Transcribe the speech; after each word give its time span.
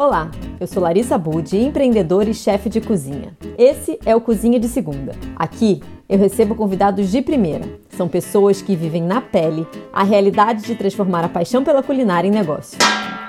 Olá, 0.00 0.30
eu 0.58 0.66
sou 0.66 0.82
Larissa 0.82 1.18
Budi, 1.18 1.58
empreendedora 1.58 2.30
e 2.30 2.32
chefe 2.32 2.70
de 2.70 2.80
cozinha. 2.80 3.36
Esse 3.58 3.98
é 4.06 4.16
o 4.16 4.20
Cozinha 4.22 4.58
de 4.58 4.66
Segunda. 4.66 5.12
Aqui 5.36 5.82
eu 6.08 6.16
recebo 6.16 6.54
convidados 6.54 7.10
de 7.10 7.20
primeira. 7.20 7.78
São 7.90 8.08
pessoas 8.08 8.62
que 8.62 8.74
vivem 8.74 9.02
na 9.02 9.20
pele 9.20 9.66
a 9.92 10.02
realidade 10.02 10.62
de 10.62 10.74
transformar 10.74 11.22
a 11.22 11.28
paixão 11.28 11.62
pela 11.62 11.82
culinária 11.82 12.26
em 12.26 12.30
negócio. 12.30 12.78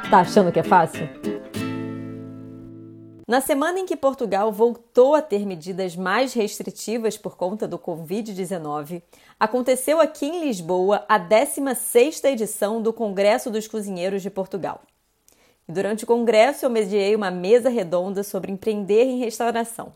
Tá 0.10 0.22
achando 0.22 0.50
que 0.50 0.62
é 0.62 0.64
fácil? 0.64 1.10
Na 3.28 3.42
semana 3.42 3.80
em 3.80 3.86
que 3.86 3.98
Portugal 3.98 4.50
voltou 4.50 5.14
a 5.14 5.22
ter 5.22 5.46
medidas 5.46 5.98
mais 5.98 6.34
restritivas 6.34 7.18
por 7.18 7.36
conta 7.36 7.68
do 7.68 7.78
Covid-19, 7.78 9.02
aconteceu 9.38 10.00
aqui 10.00 10.26
em 10.26 10.46
Lisboa 10.46 11.04
a 11.10 11.20
16ª 11.20 12.30
edição 12.30 12.82
do 12.82 12.94
Congresso 12.94 13.52
dos 13.52 13.68
Cozinheiros 13.68 14.22
de 14.22 14.30
Portugal. 14.30 14.80
Durante 15.72 16.04
o 16.04 16.08
congresso, 16.08 16.66
eu 16.66 16.70
mediei 16.70 17.16
uma 17.16 17.32
mesa 17.32 17.70
redonda 17.70 18.24
sobre 18.24 18.52
empreender 18.52 19.06
em 19.06 19.20
restauração. 19.20 19.94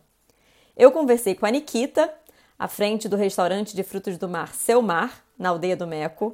Eu 0.77 0.89
conversei 0.89 1.35
com 1.35 1.45
a 1.45 1.51
Nikita, 1.51 2.09
à 2.57 2.65
frente 2.65 3.09
do 3.09 3.17
restaurante 3.17 3.75
de 3.75 3.84
frutos 3.84 4.17
do 4.17 4.29
mar 4.29 4.55
Selmar, 4.55 5.21
na 5.38 5.49
aldeia 5.49 5.75
do 5.75 5.85
Meco, 5.85 6.34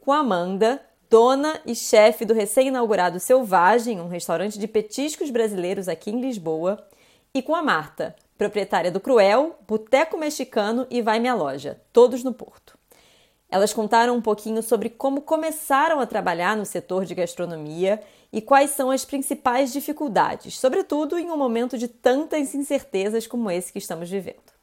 com 0.00 0.12
a 0.12 0.18
Amanda, 0.18 0.80
dona 1.10 1.60
e 1.66 1.74
chefe 1.74 2.24
do 2.24 2.32
recém-inaugurado 2.32 3.18
Selvagem, 3.18 4.00
um 4.00 4.06
restaurante 4.06 4.56
de 4.56 4.68
petiscos 4.68 5.30
brasileiros 5.30 5.88
aqui 5.88 6.12
em 6.12 6.20
Lisboa, 6.20 6.86
e 7.34 7.42
com 7.42 7.56
a 7.56 7.64
Marta, 7.64 8.14
proprietária 8.38 8.92
do 8.92 9.00
Cruel, 9.00 9.58
Boteco 9.66 10.16
Mexicano 10.16 10.86
e 10.88 11.02
Vai 11.02 11.18
Minha 11.18 11.34
Loja, 11.34 11.80
todos 11.92 12.22
no 12.22 12.32
Porto. 12.32 12.78
Elas 13.48 13.72
contaram 13.72 14.16
um 14.16 14.20
pouquinho 14.20 14.60
sobre 14.62 14.90
como 14.90 15.20
começaram 15.20 16.00
a 16.00 16.06
trabalhar 16.06 16.56
no 16.56 16.66
setor 16.66 17.04
de 17.04 17.14
gastronomia 17.14 18.02
e 18.32 18.40
quais 18.40 18.70
são 18.70 18.90
as 18.90 19.04
principais 19.04 19.72
dificuldades, 19.72 20.58
sobretudo 20.58 21.16
em 21.18 21.30
um 21.30 21.36
momento 21.36 21.78
de 21.78 21.86
tantas 21.88 22.54
incertezas 22.54 23.26
como 23.26 23.50
esse 23.50 23.72
que 23.72 23.78
estamos 23.78 24.10
vivendo. 24.10 24.56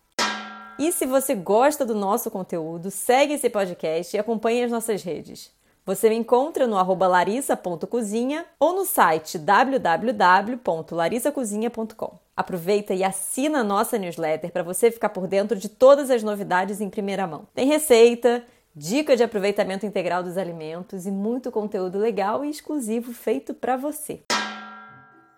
E 0.77 0.91
se 0.91 1.05
você 1.05 1.35
gosta 1.35 1.85
do 1.85 1.95
nosso 1.95 2.29
conteúdo, 2.29 2.91
segue 2.91 3.33
esse 3.33 3.49
podcast 3.49 4.15
e 4.15 4.19
acompanhe 4.19 4.63
as 4.63 4.71
nossas 4.71 5.01
redes. 5.03 5.51
Você 5.85 6.09
me 6.09 6.15
encontra 6.15 6.65
no 6.65 6.77
larissa.cozinha 6.77 8.45
ou 8.57 8.73
no 8.73 8.85
site 8.85 9.37
www.larissacozinha.com. 9.37 12.17
Aproveita 12.35 12.93
e 12.93 13.03
assina 13.03 13.59
a 13.59 13.63
nossa 13.63 13.97
newsletter 13.97 14.51
para 14.51 14.63
você 14.63 14.89
ficar 14.89 15.09
por 15.09 15.27
dentro 15.27 15.57
de 15.57 15.67
todas 15.69 16.09
as 16.09 16.23
novidades 16.23 16.81
em 16.81 16.89
primeira 16.89 17.27
mão. 17.27 17.45
Tem 17.53 17.67
receita, 17.67 18.43
dica 18.75 19.15
de 19.15 19.21
aproveitamento 19.21 19.85
integral 19.85 20.23
dos 20.23 20.35
alimentos 20.35 21.05
e 21.05 21.11
muito 21.11 21.51
conteúdo 21.51 21.99
legal 21.99 22.43
e 22.43 22.49
exclusivo 22.49 23.13
feito 23.13 23.53
para 23.53 23.77
você. 23.77 24.23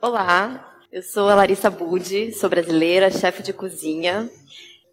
Olá, 0.02 0.73
eu 0.89 1.03
sou 1.03 1.28
a 1.28 1.36
Larissa 1.36 1.69
Budi, 1.69 2.31
sou 2.31 2.50
brasileira, 2.50 3.11
chefe 3.11 3.44
de 3.44 3.52
cozinha. 3.52 4.30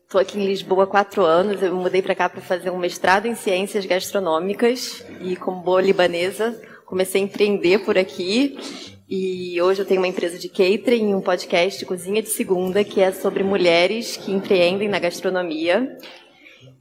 Estou 0.02 0.20
aqui 0.20 0.40
em 0.40 0.44
Lisboa 0.44 0.84
há 0.84 0.86
quatro 0.88 1.24
anos. 1.24 1.62
Eu 1.62 1.74
mudei 1.76 2.02
para 2.02 2.16
cá 2.16 2.28
para 2.28 2.40
fazer 2.40 2.70
um 2.70 2.78
mestrado 2.78 3.26
em 3.26 3.36
ciências 3.36 3.86
gastronômicas 3.86 5.06
e, 5.20 5.36
como 5.36 5.62
boa 5.62 5.80
libanesa, 5.80 6.60
comecei 6.84 7.22
a 7.22 7.24
empreender 7.24 7.84
por 7.84 7.96
aqui. 7.96 8.58
E 9.08 9.60
hoje 9.62 9.82
eu 9.82 9.86
tenho 9.86 10.00
uma 10.00 10.08
empresa 10.08 10.38
de 10.38 10.48
catering 10.48 11.10
e 11.10 11.14
um 11.14 11.20
podcast 11.20 11.84
Cozinha 11.86 12.20
de 12.20 12.28
Segunda, 12.28 12.82
que 12.82 13.00
é 13.00 13.12
sobre 13.12 13.44
mulheres 13.44 14.16
que 14.16 14.32
empreendem 14.32 14.88
na 14.88 14.98
gastronomia 14.98 15.96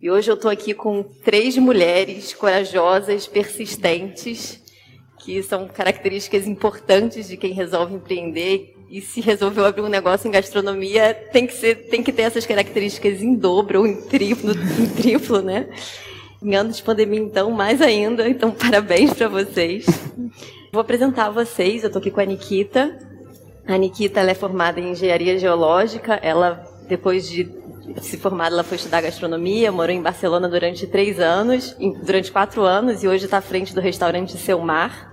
e 0.02 0.10
hoje 0.10 0.32
eu 0.32 0.36
estou 0.36 0.50
aqui 0.50 0.74
com 0.74 1.04
três 1.04 1.56
mulheres 1.60 2.34
corajosas, 2.34 3.28
persistentes, 3.28 4.60
que 5.20 5.44
são 5.44 5.68
características 5.68 6.48
importantes 6.48 7.28
de 7.28 7.38
quem 7.38 7.54
resolve 7.54 7.94
empreender. 7.94 8.76
E 8.90 9.00
se 9.00 9.22
resolveu 9.22 9.64
abrir 9.64 9.84
um 9.84 9.88
negócio 9.88 10.28
em 10.28 10.32
gastronomia, 10.32 11.14
tem 11.32 11.46
que, 11.46 11.54
ser, 11.54 11.88
tem 11.88 12.02
que 12.02 12.12
ter 12.12 12.24
essas 12.24 12.48
características 12.48 13.22
em 13.22 13.36
dobro 13.36 13.82
ou 13.82 13.88
em 13.88 14.02
triplo, 14.02 14.52
em 14.80 14.90
triplo 14.90 15.40
né? 15.40 15.70
Em 16.42 16.56
anos 16.56 16.78
de 16.78 16.84
pandemia, 16.84 17.20
então, 17.20 17.52
mais 17.52 17.80
ainda. 17.80 18.28
Então, 18.28 18.50
parabéns 18.58 19.14
para 19.14 19.28
vocês. 19.28 19.86
Vou 20.74 20.82
apresentar 20.82 21.30
vocês. 21.30 21.84
Eu 21.84 21.88
estou 21.88 22.00
aqui 22.00 22.10
com 22.10 22.20
a 22.20 22.26
Nikita. 22.26 22.98
A 23.68 23.78
Nikita 23.78 24.20
é 24.22 24.34
formada 24.34 24.80
em 24.80 24.92
engenharia 24.94 25.38
geológica. 25.38 26.16
Ela, 26.16 26.66
depois 26.90 27.30
de 27.30 27.61
se 28.02 28.18
formada, 28.18 28.56
ela 28.56 28.64
foi 28.64 28.78
estudar 28.78 29.02
gastronomia, 29.02 29.72
morou 29.72 29.94
em 29.94 30.02
Barcelona 30.02 30.48
durante 30.48 30.88
três 30.88 31.20
anos, 31.20 31.76
durante 32.04 32.32
quatro 32.32 32.64
anos, 32.64 33.04
e 33.04 33.08
hoje 33.08 33.26
está 33.26 33.38
à 33.38 33.42
frente 33.42 33.74
do 33.74 33.82
restaurante 33.82 34.38
Seu 34.38 34.60
Mar. 34.60 35.12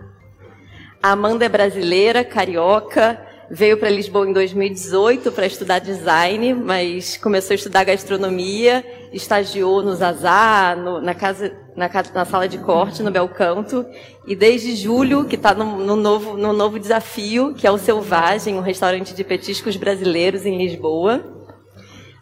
A 1.02 1.12
Amanda 1.12 1.44
é 1.44 1.48
brasileira, 1.48 2.24
carioca, 2.24 3.20
veio 3.50 3.78
para 3.78 3.88
Lisboa 3.88 4.28
em 4.28 4.32
2018 4.32 5.32
para 5.32 5.46
estudar 5.46 5.78
design, 5.78 6.54
mas 6.54 7.16
começou 7.16 7.54
a 7.54 7.56
estudar 7.56 7.84
gastronomia, 7.84 8.84
estagiou 9.12 9.82
no 9.82 9.94
Zazá, 9.94 10.76
no, 10.76 11.00
na, 11.00 11.14
casa, 11.14 11.56
na, 11.74 11.88
na, 12.14 12.24
sala 12.24 12.48
de 12.48 12.58
corte, 12.58 13.02
no 13.02 13.10
Belcanto, 13.10 13.86
e 14.26 14.36
desde 14.36 14.76
julho, 14.76 15.24
que 15.24 15.36
está 15.36 15.54
no, 15.54 15.78
no, 15.78 15.96
novo, 15.96 16.36
no 16.36 16.52
novo 16.52 16.78
desafio, 16.78 17.54
que 17.54 17.66
é 17.66 17.70
o 17.70 17.78
Selvagem, 17.78 18.56
um 18.56 18.60
restaurante 18.60 19.14
de 19.14 19.24
petiscos 19.24 19.76
brasileiros 19.76 20.44
em 20.44 20.58
Lisboa. 20.58 21.37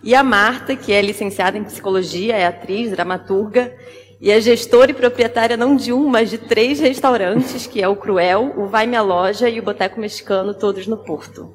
E 0.07 0.15
a 0.15 0.23
Marta, 0.23 0.77
que 0.77 0.93
é 0.93 1.03
licenciada 1.03 1.59
em 1.59 1.65
psicologia, 1.65 2.37
é 2.37 2.47
atriz, 2.47 2.93
dramaturga, 2.93 3.75
e 4.21 4.31
é 4.31 4.41
gestora 4.41 4.93
e 4.93 4.95
proprietária 4.95 5.57
não 5.57 5.75
de 5.75 5.93
um, 5.93 6.07
mas 6.07 6.31
de 6.31 6.39
três 6.39 6.79
restaurantes, 6.79 7.67
que 7.67 7.83
é 7.83 7.89
o 7.89 7.97
Cruel, 7.97 8.55
o 8.57 8.69
Vai 8.69 8.87
Minha 8.87 9.03
Loja 9.03 9.49
e 9.49 9.59
o 9.59 9.65
Boteco 9.65 9.99
Mexicano, 9.99 10.55
todos 10.55 10.87
no 10.87 10.97
Porto. 10.97 11.53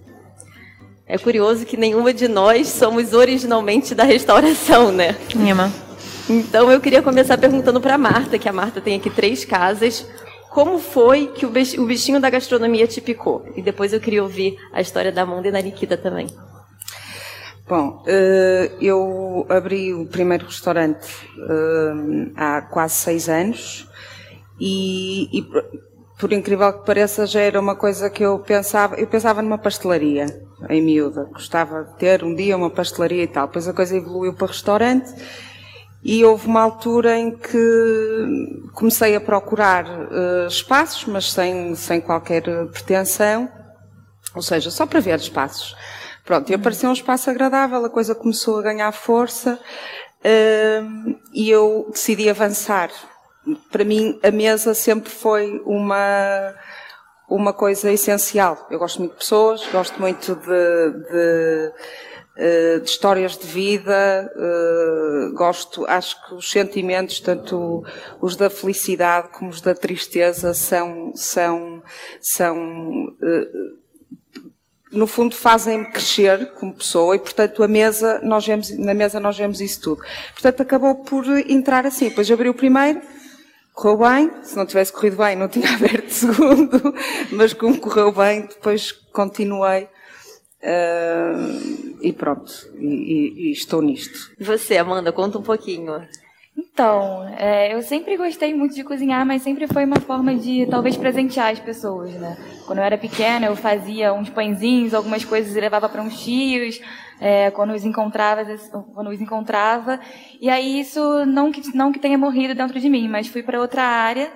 É 1.08 1.18
curioso 1.18 1.66
que 1.66 1.78
nenhuma 1.78 2.14
de 2.14 2.28
nós 2.28 2.68
somos 2.68 3.14
originalmente 3.14 3.96
da 3.96 4.04
restauração, 4.04 4.92
né? 4.92 5.16
Nenhuma. 5.34 5.72
Então 6.30 6.70
eu 6.70 6.82
queria 6.82 7.02
começar 7.02 7.38
perguntando 7.38 7.80
para 7.80 7.96
a 7.96 7.98
Marta, 7.98 8.38
que 8.38 8.50
a 8.50 8.54
Marta 8.54 8.82
tem 8.82 8.98
aqui 8.98 9.10
três 9.10 9.46
casas, 9.46 10.06
como 10.50 10.78
foi 10.78 11.28
que 11.28 11.46
o 11.46 11.86
bichinho 11.86 12.20
da 12.20 12.30
gastronomia 12.30 12.86
te 12.86 13.00
picou? 13.00 13.46
E 13.56 13.62
depois 13.62 13.94
eu 13.94 14.02
queria 14.02 14.22
ouvir 14.22 14.58
a 14.74 14.82
história 14.82 15.10
da 15.10 15.22
Amanda 15.22 15.48
e 15.48 15.52
da 15.54 15.62
Nikita 15.62 15.96
também. 15.96 16.28
Bom, 17.68 18.04
eh, 18.06 18.72
eu 18.82 19.46
abri 19.50 19.94
o 19.94 20.06
primeiro 20.06 20.46
restaurante 20.46 21.08
eh, 21.38 22.32
há 22.36 22.62
quase 22.64 22.96
seis 22.96 23.30
anos 23.30 23.88
e, 24.60 25.30
e, 25.32 25.48
por 26.20 26.34
incrível 26.34 26.74
que 26.74 26.86
pareça 26.86 27.26
já 27.26 27.40
era 27.40 27.60
uma 27.60 27.76
coisa 27.76 28.10
que 28.10 28.24
eu 28.24 28.40
pensava, 28.40 28.96
eu 28.96 29.08
pensava 29.08 29.42
numa 29.42 29.58
pastelaria 29.58 30.26
em 30.70 30.82
miúda, 30.82 31.30
gostava 31.32 31.84
de 31.84 31.96
ter 31.98 32.24
um 32.24 32.36
dia 32.36 32.58
uma 32.58 32.70
pastelaria 32.70 33.24
e 33.24 33.28
tal, 33.28 33.48
depois 33.48 33.68
a 33.68 33.74
coisa 33.74 33.96
evoluiu 33.96 34.34
para 34.34 34.48
restaurante 34.48 35.14
e 36.04 36.26
houve 36.26 36.48
uma 36.48 36.62
altura 36.62 37.18
em 37.18 37.32
que 37.32 38.70
comecei 38.74 39.16
a 39.16 39.22
procurar 39.22 39.86
uh, 39.86 40.48
espaços, 40.48 41.06
mas 41.06 41.32
sem, 41.32 41.76
sem 41.76 42.02
qualquer 42.02 42.44
pretensão, 42.72 43.48
ou 44.36 44.42
seja, 44.42 44.72
só 44.72 44.86
para 44.86 45.00
ver 45.00 45.20
espaços. 45.20 45.76
Pronto, 46.32 46.50
e 46.50 46.56
apareceu 46.56 46.90
um 46.90 46.94
espaço 46.94 47.30
agradável, 47.30 47.84
a 47.84 47.90
coisa 47.90 48.16
começou 48.16 48.60
a 48.60 48.62
ganhar 48.62 48.90
força 48.94 49.60
uh, 50.24 51.20
e 51.34 51.50
eu 51.50 51.90
decidi 51.92 52.30
avançar. 52.30 52.90
Para 53.70 53.84
mim, 53.84 54.18
a 54.24 54.32
mesa 54.32 54.74
sempre 54.74 55.10
foi 55.10 55.62
uma, 55.66 56.56
uma 57.30 57.52
coisa 57.52 57.92
essencial. 57.92 58.66
Eu 58.72 58.80
gosto 58.80 59.00
muito 59.00 59.12
de 59.12 59.18
pessoas, 59.18 59.68
gosto 59.74 60.00
muito 60.00 60.34
de, 60.36 60.92
de 61.12 61.74
eh, 62.38 62.80
de 62.80 62.90
histórias 62.90 63.38
de 63.38 63.46
vida, 63.46 64.32
uh, 64.38 65.36
gosto, 65.36 65.86
acho 65.86 66.16
que 66.26 66.34
os 66.34 66.50
sentimentos, 66.50 67.20
tanto 67.20 67.84
os 68.22 68.38
da 68.38 68.50
felicidade 68.50 69.28
como 69.34 69.50
os 69.50 69.60
da 69.60 69.76
tristeza, 69.76 70.54
são, 70.54 71.12
são, 71.14 71.84
são 72.22 73.10
uh, 73.10 73.81
no 74.92 75.08
fundo 75.08 75.36
fazem-me 75.36 75.86
crescer 75.86 76.52
como 76.54 76.74
pessoa 76.74 77.16
e 77.16 77.20
portanto 77.20 77.64
a 77.64 77.68
mesa 77.68 78.20
nós 78.24 78.46
vemos 78.46 78.78
na 78.78 78.94
mesa 78.94 79.20
nós 79.20 79.38
vemos 79.38 79.62
isso 79.62 79.82
tudo. 79.82 80.02
Portanto 80.34 80.62
acabou 80.62 80.96
por 80.96 81.26
entrar 81.48 81.86
assim. 81.86 82.10
Depois 82.10 82.30
abri 82.30 82.50
o 82.50 82.54
primeiro 82.54 83.02
correu 83.74 83.98
bem. 83.98 84.32
Se 84.44 84.56
não 84.56 84.66
tivesse 84.66 84.92
corrido 84.92 85.18
bem 85.18 85.36
não 85.36 85.48
tinha 85.48 85.70
aberto 85.76 86.10
o 86.10 86.14
segundo 86.14 86.96
mas 87.32 87.54
como 87.54 87.80
correu 87.80 88.12
bem 88.12 88.42
depois 88.42 88.92
continuei 88.92 89.88
uh, 90.64 91.98
e 92.02 92.12
pronto 92.12 92.52
e, 92.78 92.86
e, 92.86 93.50
e 93.50 93.52
estou 93.52 93.82
nisto. 93.82 94.32
Você 94.40 94.78
Amanda 94.78 95.12
conta 95.12 95.38
um 95.38 95.44
pouquinho 95.44 96.06
então, 96.62 97.28
é, 97.38 97.74
eu 97.74 97.82
sempre 97.82 98.16
gostei 98.18 98.54
muito 98.54 98.76
de 98.76 98.84
cozinhar, 98.84 99.26
mas 99.26 99.42
sempre 99.42 99.68
foi 99.68 99.86
uma 99.86 100.00
forma 100.00 100.36
de 100.36 100.68
talvez 100.68 100.96
presentear 100.96 101.52
as 101.52 101.60
pessoas, 101.60 102.14
né? 102.14 102.38
Quando 102.66 102.80
eu 102.80 102.86
era 102.86 102.98
pequena, 102.98 103.48
eu 103.48 103.56
fazia 103.56 104.14
uns 104.14 104.30
pãezinhos, 104.30 104.94
algumas 104.94 105.26
coisas 105.26 105.56
e 105.56 105.60
levava 105.60 105.90
para 105.90 106.02
uns 106.02 106.24
tios, 106.24 106.80
é, 107.20 107.52
quando 107.52 107.74
os 107.74 107.84
encontrava, 107.86 108.44
quando 108.94 109.10
os 109.10 109.22
encontrava. 109.22 110.00
E 110.40 110.50
aí 110.50 110.80
isso 110.80 111.26
não 111.26 111.52
que 111.52 111.62
não 111.76 111.92
que 111.92 112.00
tenha 112.00 112.18
morrido 112.18 112.56
dentro 112.56 112.80
de 112.80 112.90
mim, 112.90 113.08
mas 113.08 113.28
fui 113.28 113.44
para 113.44 113.60
outra 113.60 113.84
área 113.84 114.32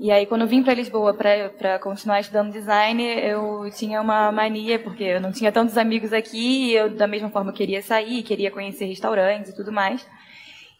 E 0.00 0.12
aí, 0.12 0.26
quando 0.26 0.46
vim 0.46 0.62
para 0.62 0.74
Lisboa 0.74 1.12
para 1.12 1.78
continuar 1.80 2.20
estudando 2.20 2.52
design, 2.52 3.02
eu 3.02 3.68
tinha 3.76 4.00
uma 4.00 4.30
mania, 4.30 4.78
porque 4.78 5.02
eu 5.02 5.20
não 5.20 5.32
tinha 5.32 5.50
tantos 5.50 5.76
amigos 5.76 6.12
aqui, 6.12 6.70
e 6.70 6.74
eu, 6.76 6.88
da 6.90 7.06
mesma 7.08 7.30
forma, 7.30 7.52
queria 7.52 7.82
sair, 7.82 8.22
queria 8.22 8.50
conhecer 8.50 8.86
restaurantes 8.86 9.50
e 9.50 9.56
tudo 9.56 9.72
mais. 9.72 10.06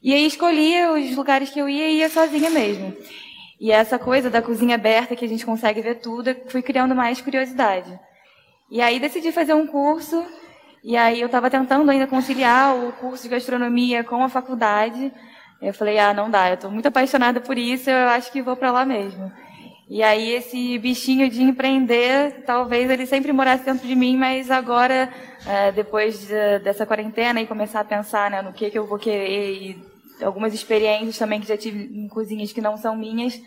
E 0.03 0.15
aí, 0.15 0.27
escolhia 0.27 0.93
os 0.93 1.17
lugares 1.17 1.51
que 1.51 1.59
eu 1.59 1.69
ia 1.69 1.89
e 1.89 1.99
ia 1.99 2.09
sozinha 2.09 2.51
mesmo. 2.51 2.97
E 3.61 3.73
essa 3.73 3.99
coisa 3.99 4.31
da 4.31 4.41
cozinha 4.41 4.77
aberta, 4.77 5.17
que 5.17 5.25
a 5.25 5.29
gente 5.29 5.45
consegue 5.45 5.81
ver 5.81 5.97
tudo, 5.97 6.35
fui 6.49 6.63
criando 6.63 6.95
mais 6.95 7.21
curiosidade. 7.21 7.99
E 8.71 8.81
aí, 8.81 9.01
decidi 9.01 9.33
fazer 9.33 9.55
um 9.55 9.67
curso, 9.67 10.25
e 10.85 10.97
aí 10.97 11.21
eu 11.21 11.27
estava 11.27 11.51
tentando 11.51 11.91
ainda 11.91 12.07
conciliar 12.07 12.77
o 12.77 12.93
curso 12.93 13.25
de 13.25 13.31
gastronomia 13.31 14.05
com 14.05 14.23
a 14.23 14.29
faculdade, 14.29 15.13
eu 15.61 15.75
falei, 15.75 15.99
ah, 15.99 16.15
não 16.15 16.31
dá, 16.31 16.49
eu 16.49 16.55
estou 16.55 16.71
muito 16.71 16.87
apaixonada 16.87 17.41
por 17.41 17.59
isso, 17.59 17.91
eu 17.91 18.09
acho 18.11 18.31
que 18.31 18.41
vou 18.41 18.57
para 18.57 18.71
lá 18.71 18.85
mesmo. 18.85 19.33
E 19.91 20.03
aí 20.03 20.33
esse 20.33 20.79
bichinho 20.79 21.31
de 21.31 21.43
empreender, 21.43 22.43
talvez 22.45 22.91
ele 22.91 23.07
sempre 23.07 23.33
morasse 23.33 23.65
dentro 23.65 23.87
de 23.89 23.95
mim, 23.95 24.19
mas 24.19 24.51
agora, 24.51 25.09
é, 25.47 25.73
depois 25.73 26.27
de, 26.27 26.59
dessa 26.59 26.85
quarentena 26.85 27.41
e 27.41 27.47
começar 27.47 27.81
a 27.81 27.85
pensar 27.85 28.31
né, 28.31 28.43
no 28.43 28.53
que, 28.53 28.71
que 28.71 28.79
eu 28.79 28.87
vou 28.87 28.99
querer 28.99 29.51
e 29.51 29.83
algumas 30.23 30.53
experiências 30.53 31.17
também 31.17 31.41
que 31.41 31.49
já 31.49 31.57
tive 31.57 31.85
em 31.85 32.07
cozinhas 32.09 32.53
que 32.53 32.61
não 32.61 32.77
são 32.77 32.95
minhas, 32.95 33.41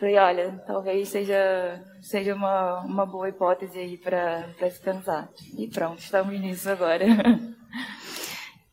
falei, 0.00 0.16
olha, 0.16 0.62
talvez 0.66 1.08
seja, 1.10 1.80
seja 2.02 2.34
uma, 2.34 2.80
uma 2.80 3.06
boa 3.06 3.28
hipótese 3.28 3.78
aí 3.78 3.96
para 3.96 4.48
se 4.70 4.80
pensar. 4.80 5.28
E 5.56 5.68
pronto, 5.68 6.00
estamos 6.00 6.38
nisso 6.40 6.68
agora. 6.68 7.04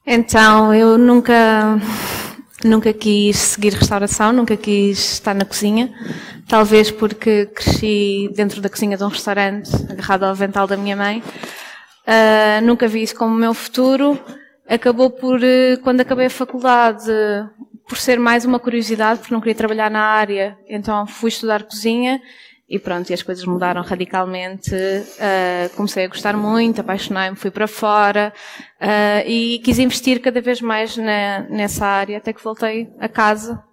Então, 0.08 0.72
eu 0.72 1.00
nunca 1.00 1.80
Nunca 2.64 2.94
quis 2.94 3.38
seguir 3.38 3.74
restauração, 3.74 4.32
nunca 4.32 4.56
quis 4.56 5.14
estar 5.14 5.34
na 5.34 5.46
cozinha. 5.46 5.94
Talvez 6.48 6.90
porque 6.90 7.48
cresci 7.48 8.32
dentro 8.36 8.62
da 8.62 8.70
cozinha 8.70 8.98
de 8.98 9.04
um 9.04 9.08
restaurante, 9.08 9.70
agarrado 9.90 10.24
ao 10.24 10.30
avental 10.30 10.66
da 10.66 10.78
minha 10.78 10.96
mãe. 10.96 11.22
Uh, 12.08 12.64
nunca 12.64 12.88
vi 12.88 13.04
isso 13.04 13.16
como 13.16 13.36
meu 13.36 13.54
futuro. 13.54 14.20
Acabou 14.68 15.10
por, 15.10 15.40
uh, 15.40 15.80
quando 15.84 16.02
acabei 16.02 16.28
a 16.28 16.30
faculdade, 16.30 17.12
por 17.88 17.98
ser 17.98 18.20
mais 18.20 18.46
uma 18.46 18.60
curiosidade, 18.60 19.20
porque 19.20 19.34
não 19.34 19.42
queria 19.42 19.56
trabalhar 19.56 19.92
na 19.92 20.02
área, 20.02 20.58
então 20.68 21.06
fui 21.06 21.30
estudar 21.30 21.64
cozinha 21.64 22.22
e 22.68 22.80
pronto, 22.80 23.10
e 23.10 23.14
as 23.14 23.22
coisas 23.22 23.46
mudaram 23.46 23.82
radicalmente. 23.84 24.74
Uh, 24.74 25.76
comecei 25.76 26.06
a 26.06 26.08
gostar 26.08 26.36
muito, 26.36 26.82
apaixonei-me, 26.82 27.36
fui 27.36 27.52
para 27.52 27.68
fora 27.68 28.34
uh, 28.82 29.28
e 29.28 29.60
quis 29.60 29.78
investir 29.78 30.20
cada 30.20 30.42
vez 30.42 30.62
mais 30.62 30.98
na, 30.98 31.42
nessa 31.50 31.86
área, 31.86 32.18
até 32.18 32.34
que 32.34 32.44
voltei 32.44 32.90
a 33.00 33.08
casa 33.08 33.64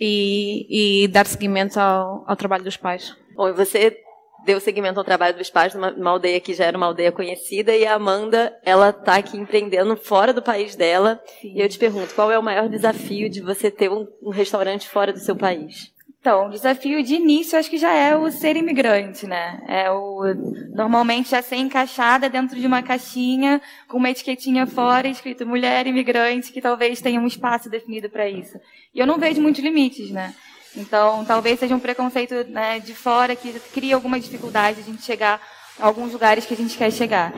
e, 0.00 1.04
e 1.04 1.08
dar 1.08 1.26
seguimento 1.26 1.78
ao, 1.78 2.24
ao, 2.26 2.36
trabalho 2.36 2.64
dos 2.64 2.78
pais. 2.78 3.14
Bom, 3.36 3.48
e 3.48 3.52
você 3.52 3.94
deu 4.46 4.58
seguimento 4.58 4.98
ao 4.98 5.04
trabalho 5.04 5.36
dos 5.36 5.50
pais 5.50 5.74
numa, 5.74 5.90
numa 5.90 6.10
aldeia 6.10 6.40
que 6.40 6.54
já 6.54 6.64
era 6.64 6.76
uma 6.76 6.86
aldeia 6.86 7.12
conhecida 7.12 7.76
e 7.76 7.86
a 7.86 7.94
Amanda, 7.94 8.58
ela 8.64 8.90
está 8.90 9.16
aqui 9.16 9.36
empreendendo 9.36 9.96
fora 9.96 10.32
do 10.32 10.42
país 10.42 10.74
dela. 10.74 11.20
Sim. 11.40 11.54
E 11.54 11.60
eu 11.60 11.68
te 11.68 11.78
pergunto, 11.78 12.14
qual 12.14 12.30
é 12.30 12.38
o 12.38 12.42
maior 12.42 12.68
desafio 12.70 13.28
de 13.28 13.42
você 13.42 13.70
ter 13.70 13.90
um, 13.90 14.06
um 14.22 14.30
restaurante 14.30 14.88
fora 14.88 15.12
do 15.12 15.18
seu 15.18 15.36
país? 15.36 15.93
Então, 16.24 16.46
o 16.46 16.50
desafio 16.50 17.02
de 17.02 17.16
início 17.16 17.58
acho 17.58 17.68
que 17.68 17.76
já 17.76 17.92
é 17.92 18.16
o 18.16 18.30
ser 18.30 18.56
imigrante, 18.56 19.26
né? 19.26 19.62
É 19.68 19.90
o 19.90 20.22
normalmente 20.74 21.32
já 21.32 21.42
ser 21.42 21.56
encaixada 21.56 22.30
dentro 22.30 22.58
de 22.58 22.66
uma 22.66 22.82
caixinha 22.82 23.60
com 23.86 23.98
uma 23.98 24.08
etiquetinha 24.08 24.66
fora 24.66 25.06
escrito 25.06 25.46
mulher 25.46 25.86
imigrante, 25.86 26.50
que 26.50 26.62
talvez 26.62 27.02
tenha 27.02 27.20
um 27.20 27.26
espaço 27.26 27.68
definido 27.68 28.08
para 28.08 28.26
isso. 28.26 28.58
E 28.94 29.00
eu 29.00 29.06
não 29.06 29.18
vejo 29.18 29.38
muitos 29.38 29.62
limites, 29.62 30.10
né? 30.10 30.34
Então, 30.74 31.26
talvez 31.26 31.60
seja 31.60 31.76
um 31.76 31.78
preconceito 31.78 32.36
né, 32.48 32.80
de 32.80 32.94
fora 32.94 33.36
que 33.36 33.60
cria 33.74 33.94
alguma 33.94 34.18
dificuldade 34.18 34.76
de 34.78 34.82
a 34.88 34.92
gente 34.94 35.02
chegar 35.02 35.38
a 35.78 35.86
alguns 35.86 36.10
lugares 36.10 36.46
que 36.46 36.54
a 36.54 36.56
gente 36.56 36.78
quer 36.78 36.90
chegar. 36.90 37.34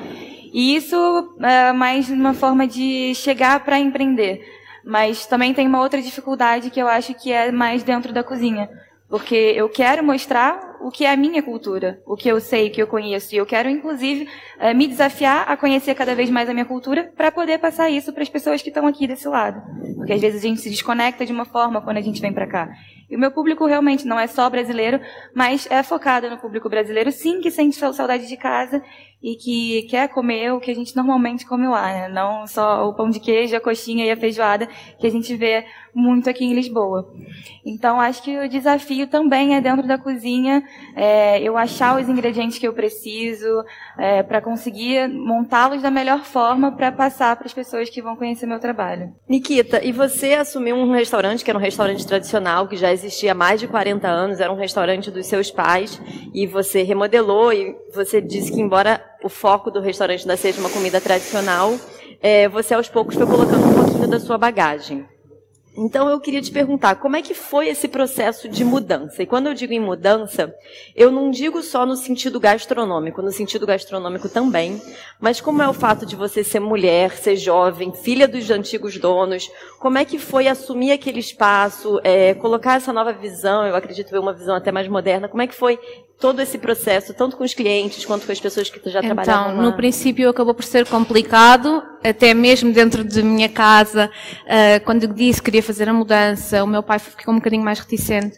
E 0.52 0.76
isso 0.76 1.36
é 1.42 1.72
mais 1.72 2.08
uma 2.08 2.34
forma 2.34 2.68
de 2.68 3.16
chegar 3.16 3.64
para 3.64 3.80
empreender. 3.80 4.40
Mas 4.86 5.26
também 5.26 5.52
tem 5.52 5.66
uma 5.66 5.80
outra 5.80 6.00
dificuldade 6.00 6.70
que 6.70 6.80
eu 6.80 6.86
acho 6.86 7.12
que 7.12 7.32
é 7.32 7.50
mais 7.50 7.82
dentro 7.82 8.12
da 8.12 8.22
cozinha. 8.22 8.70
Porque 9.08 9.34
eu 9.34 9.68
quero 9.68 10.04
mostrar 10.04 10.76
o 10.80 10.90
que 10.90 11.04
é 11.04 11.12
a 11.12 11.16
minha 11.16 11.42
cultura, 11.42 12.00
o 12.06 12.16
que 12.16 12.28
eu 12.28 12.40
sei, 12.40 12.68
o 12.68 12.70
que 12.70 12.82
eu 12.82 12.86
conheço. 12.86 13.34
E 13.34 13.38
eu 13.38 13.46
quero, 13.46 13.68
inclusive, 13.68 14.28
eh, 14.58 14.74
me 14.74 14.86
desafiar 14.86 15.48
a 15.48 15.56
conhecer 15.56 15.94
cada 15.94 16.14
vez 16.14 16.30
mais 16.30 16.48
a 16.48 16.52
minha 16.52 16.64
cultura 16.64 17.12
para 17.16 17.30
poder 17.32 17.58
passar 17.58 17.90
isso 17.90 18.12
para 18.12 18.22
as 18.22 18.28
pessoas 18.28 18.62
que 18.62 18.68
estão 18.68 18.86
aqui 18.86 19.06
desse 19.06 19.28
lado. 19.28 19.60
Porque 19.96 20.12
às 20.12 20.20
vezes 20.20 20.44
a 20.44 20.48
gente 20.48 20.60
se 20.60 20.70
desconecta 20.70 21.26
de 21.26 21.32
uma 21.32 21.44
forma 21.44 21.80
quando 21.80 21.96
a 21.98 22.00
gente 22.00 22.20
vem 22.20 22.32
para 22.32 22.46
cá. 22.46 22.68
E 23.08 23.14
o 23.14 23.18
meu 23.18 23.30
público 23.30 23.64
realmente 23.66 24.04
não 24.06 24.18
é 24.18 24.26
só 24.26 24.50
brasileiro, 24.50 25.00
mas 25.32 25.68
é 25.70 25.82
focado 25.82 26.28
no 26.28 26.38
público 26.38 26.68
brasileiro, 26.68 27.12
sim, 27.12 27.40
que 27.40 27.50
sente 27.50 27.76
saudade 27.76 28.26
de 28.26 28.36
casa 28.36 28.82
e 29.22 29.34
que 29.34 29.82
quer 29.88 30.08
comer 30.08 30.52
o 30.52 30.60
que 30.60 30.70
a 30.70 30.74
gente 30.74 30.94
normalmente 30.94 31.46
come 31.46 31.66
lá, 31.66 31.86
né? 31.86 32.08
não 32.08 32.46
só 32.46 32.88
o 32.88 32.94
pão 32.94 33.08
de 33.10 33.18
queijo, 33.18 33.56
a 33.56 33.60
coxinha 33.60 34.04
e 34.04 34.10
a 34.10 34.16
feijoada 34.16 34.68
que 34.98 35.06
a 35.06 35.10
gente 35.10 35.34
vê 35.34 35.64
muito 35.94 36.28
aqui 36.28 36.44
em 36.44 36.54
Lisboa. 36.54 37.10
Então, 37.64 37.98
acho 37.98 38.22
que 38.22 38.38
o 38.38 38.48
desafio 38.48 39.06
também 39.06 39.56
é 39.56 39.60
dentro 39.62 39.88
da 39.88 39.96
cozinha, 39.96 40.62
é, 40.94 41.40
eu 41.40 41.56
achar 41.56 41.98
os 41.98 42.06
ingredientes 42.06 42.58
que 42.58 42.68
eu 42.68 42.74
preciso 42.74 43.64
é, 43.98 44.22
para 44.22 44.42
conseguir 44.42 45.08
montá-los 45.08 45.80
da 45.80 45.90
melhor 45.90 46.22
forma 46.22 46.70
para 46.70 46.92
passar 46.92 47.34
para 47.34 47.46
as 47.46 47.54
pessoas 47.54 47.88
que 47.88 48.02
vão 48.02 48.14
conhecer 48.14 48.46
meu 48.46 48.60
trabalho. 48.60 49.14
Nikita, 49.26 49.82
e 49.82 49.90
você 49.90 50.34
assumiu 50.34 50.76
um 50.76 50.92
restaurante 50.92 51.42
que 51.42 51.50
era 51.50 51.58
um 51.58 51.62
restaurante 51.62 52.06
tradicional, 52.06 52.68
que 52.68 52.76
já 52.76 52.92
existia 52.92 53.32
há 53.32 53.34
mais 53.34 53.58
de 53.58 53.66
40 53.66 54.06
anos, 54.06 54.40
era 54.40 54.52
um 54.52 54.56
restaurante 54.56 55.10
dos 55.10 55.26
seus 55.26 55.50
pais, 55.50 56.00
e 56.34 56.46
você 56.46 56.82
remodelou 56.82 57.54
e 57.54 57.74
você 57.94 58.20
disse 58.20 58.52
que 58.52 58.60
embora 58.60 59.02
o 59.26 59.28
foco 59.28 59.70
do 59.70 59.80
restaurante 59.80 60.20
ainda 60.20 60.36
seja 60.36 60.60
uma 60.60 60.70
comida 60.70 61.00
tradicional, 61.00 61.74
é, 62.22 62.48
você 62.48 62.74
aos 62.74 62.88
poucos 62.88 63.16
foi 63.16 63.26
colocando 63.26 63.66
um 63.66 63.74
pouquinho 63.74 64.08
da 64.08 64.20
sua 64.20 64.38
bagagem. 64.38 65.06
Então 65.78 66.08
eu 66.08 66.18
queria 66.18 66.40
te 66.40 66.50
perguntar, 66.50 66.94
como 66.94 67.16
é 67.16 67.22
que 67.22 67.34
foi 67.34 67.68
esse 67.68 67.86
processo 67.86 68.48
de 68.48 68.64
mudança? 68.64 69.22
E 69.22 69.26
quando 69.26 69.48
eu 69.48 69.52
digo 69.52 69.74
em 69.74 69.80
mudança, 69.80 70.54
eu 70.94 71.10
não 71.10 71.30
digo 71.30 71.62
só 71.62 71.84
no 71.84 71.96
sentido 71.96 72.40
gastronômico, 72.40 73.20
no 73.20 73.30
sentido 73.30 73.66
gastronômico 73.66 74.26
também, 74.26 74.80
mas 75.20 75.38
como 75.38 75.60
é 75.60 75.68
o 75.68 75.74
fato 75.74 76.06
de 76.06 76.16
você 76.16 76.42
ser 76.42 76.60
mulher, 76.60 77.10
ser 77.18 77.36
jovem, 77.36 77.92
filha 77.92 78.26
dos 78.26 78.50
antigos 78.50 78.96
donos, 78.96 79.50
como 79.78 79.98
é 79.98 80.04
que 80.06 80.18
foi 80.18 80.48
assumir 80.48 80.92
aquele 80.92 81.20
espaço, 81.20 82.00
é, 82.02 82.32
colocar 82.32 82.76
essa 82.76 82.92
nova 82.92 83.12
visão, 83.12 83.66
eu 83.66 83.76
acredito 83.76 84.10
ver 84.10 84.18
uma 84.18 84.32
visão 84.32 84.54
até 84.54 84.72
mais 84.72 84.88
moderna, 84.88 85.28
como 85.28 85.42
é 85.42 85.46
que 85.46 85.54
foi 85.54 85.78
todo 86.18 86.40
esse 86.40 86.56
processo, 86.58 87.12
tanto 87.12 87.36
com 87.36 87.44
os 87.44 87.52
clientes 87.52 88.04
quanto 88.04 88.24
com 88.24 88.32
as 88.32 88.40
pessoas 88.40 88.70
que 88.70 88.78
já 88.88 89.00
então, 89.00 89.14
trabalhavam 89.14 89.52
Então, 89.52 89.62
no 89.62 89.76
princípio 89.76 90.28
acabou 90.28 90.54
por 90.54 90.64
ser 90.64 90.86
complicado, 90.86 91.82
até 92.02 92.32
mesmo 92.32 92.72
dentro 92.72 93.04
de 93.04 93.22
minha 93.22 93.48
casa, 93.48 94.10
uh, 94.44 94.84
quando 94.84 95.04
eu 95.04 95.12
disse 95.12 95.40
que 95.40 95.46
queria 95.46 95.62
fazer 95.62 95.88
a 95.88 95.92
mudança, 95.92 96.64
o 96.64 96.66
meu 96.66 96.82
pai 96.82 96.98
ficou 96.98 97.34
um 97.34 97.38
bocadinho 97.38 97.62
mais 97.62 97.78
reticente 97.78 98.36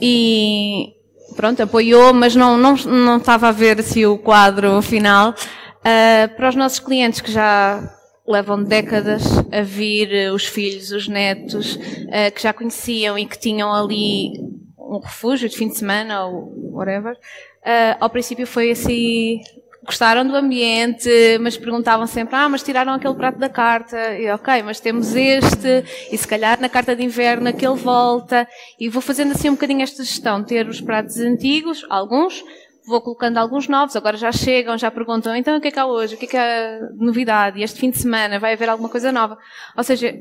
e 0.00 0.92
pronto, 1.34 1.62
apoiou, 1.62 2.14
mas 2.14 2.36
não, 2.36 2.56
não, 2.56 2.76
não 2.76 3.16
estava 3.16 3.48
a 3.48 3.52
ver 3.52 3.80
assim, 3.80 4.06
o 4.06 4.16
quadro 4.16 4.80
final. 4.80 5.30
Uh, 5.30 6.34
para 6.36 6.48
os 6.48 6.54
nossos 6.54 6.78
clientes 6.78 7.20
que 7.20 7.32
já 7.32 7.82
levam 8.26 8.62
décadas 8.62 9.24
a 9.50 9.62
vir, 9.62 10.32
os 10.32 10.44
filhos, 10.44 10.92
os 10.92 11.08
netos, 11.08 11.74
uh, 11.74 12.32
que 12.32 12.40
já 12.40 12.52
conheciam 12.52 13.18
e 13.18 13.26
que 13.26 13.36
tinham 13.36 13.72
ali 13.74 14.51
um 14.96 15.00
refúgio 15.00 15.48
de 15.48 15.56
fim 15.56 15.68
de 15.68 15.76
semana 15.76 16.26
ou 16.26 16.52
whatever, 16.72 17.14
uh, 17.14 17.96
ao 18.00 18.10
princípio 18.10 18.46
foi 18.46 18.70
assim, 18.70 19.40
gostaram 19.84 20.26
do 20.26 20.36
ambiente, 20.36 21.10
mas 21.40 21.56
perguntavam 21.56 22.06
sempre, 22.06 22.36
ah, 22.36 22.48
mas 22.48 22.62
tiraram 22.62 22.92
aquele 22.92 23.14
prato 23.14 23.38
da 23.38 23.48
carta, 23.48 24.16
e 24.16 24.30
ok, 24.30 24.62
mas 24.62 24.78
temos 24.78 25.14
este, 25.14 25.84
e 26.10 26.16
se 26.16 26.26
calhar 26.26 26.60
na 26.60 26.68
carta 26.68 26.94
de 26.94 27.02
inverno 27.02 27.48
aquele 27.48 27.74
volta, 27.74 28.46
e 28.78 28.88
vou 28.88 29.02
fazendo 29.02 29.32
assim 29.32 29.48
um 29.48 29.54
bocadinho 29.54 29.82
esta 29.82 30.04
gestão, 30.04 30.42
ter 30.44 30.68
os 30.68 30.80
pratos 30.80 31.18
antigos, 31.18 31.84
alguns, 31.90 32.44
vou 32.86 33.00
colocando 33.00 33.38
alguns 33.38 33.68
novos, 33.68 33.96
agora 33.96 34.16
já 34.16 34.30
chegam, 34.30 34.78
já 34.78 34.90
perguntam, 34.90 35.34
então 35.34 35.56
o 35.56 35.60
que 35.60 35.68
é 35.68 35.70
que 35.70 35.78
há 35.78 35.86
hoje, 35.86 36.14
o 36.14 36.18
que 36.18 36.26
é 36.26 36.28
que 36.28 36.36
é 36.36 36.80
novidade, 36.96 37.60
este 37.62 37.80
fim 37.80 37.90
de 37.90 37.98
semana 37.98 38.38
vai 38.38 38.52
haver 38.52 38.68
alguma 38.68 38.88
coisa 38.88 39.10
nova. 39.10 39.36
Ou 39.76 39.82
seja, 39.82 40.14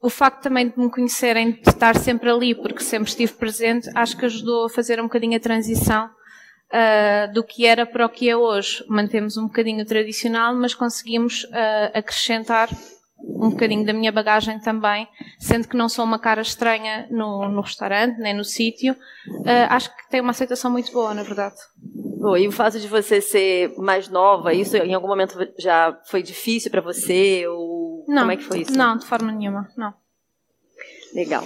o 0.00 0.08
facto 0.08 0.42
também 0.42 0.68
de 0.68 0.78
me 0.78 0.90
conhecerem, 0.90 1.52
de 1.52 1.68
estar 1.68 1.96
sempre 1.96 2.30
ali, 2.30 2.54
porque 2.54 2.82
sempre 2.82 3.08
estive 3.08 3.32
presente, 3.32 3.90
acho 3.94 4.16
que 4.16 4.26
ajudou 4.26 4.66
a 4.66 4.70
fazer 4.70 5.00
um 5.00 5.04
bocadinho 5.04 5.36
a 5.36 5.40
transição 5.40 6.06
uh, 6.06 7.32
do 7.32 7.42
que 7.42 7.66
era 7.66 7.84
para 7.84 8.06
o 8.06 8.08
que 8.08 8.28
é 8.28 8.36
hoje. 8.36 8.84
Mantemos 8.88 9.36
um 9.36 9.46
bocadinho 9.46 9.84
tradicional, 9.84 10.54
mas 10.54 10.74
conseguimos 10.74 11.44
uh, 11.44 11.90
acrescentar 11.94 12.68
um 13.20 13.50
bocadinho 13.50 13.84
da 13.84 13.92
minha 13.92 14.12
bagagem 14.12 14.60
também, 14.60 15.08
sendo 15.40 15.66
que 15.66 15.76
não 15.76 15.88
sou 15.88 16.04
uma 16.04 16.20
cara 16.20 16.40
estranha 16.40 17.08
no, 17.10 17.48
no 17.48 17.60
restaurante, 17.60 18.18
nem 18.20 18.34
no 18.34 18.44
sítio. 18.44 18.92
Uh, 18.92 19.66
acho 19.70 19.94
que 19.96 20.08
tem 20.08 20.20
uma 20.20 20.30
aceitação 20.30 20.70
muito 20.70 20.92
boa, 20.92 21.12
na 21.12 21.24
verdade. 21.24 21.56
E 22.38 22.48
o 22.48 22.52
fato 22.52 22.78
de 22.78 22.88
você 22.88 23.20
ser 23.20 23.74
mais 23.78 24.08
nova, 24.08 24.52
isso 24.52 24.76
em 24.76 24.94
algum 24.94 25.08
momento 25.08 25.38
já 25.58 25.98
foi 26.06 26.22
difícil 26.22 26.70
para 26.70 26.80
você? 26.80 27.46
Ou 27.46 27.77
não, 28.08 28.22
como 28.22 28.32
é 28.32 28.36
que 28.36 28.44
foi 28.44 28.60
isso? 28.62 28.72
Não, 28.72 28.96
de 28.96 29.04
forma 29.04 29.30
nenhuma, 29.30 29.68
não. 29.76 29.92
Legal. 31.14 31.44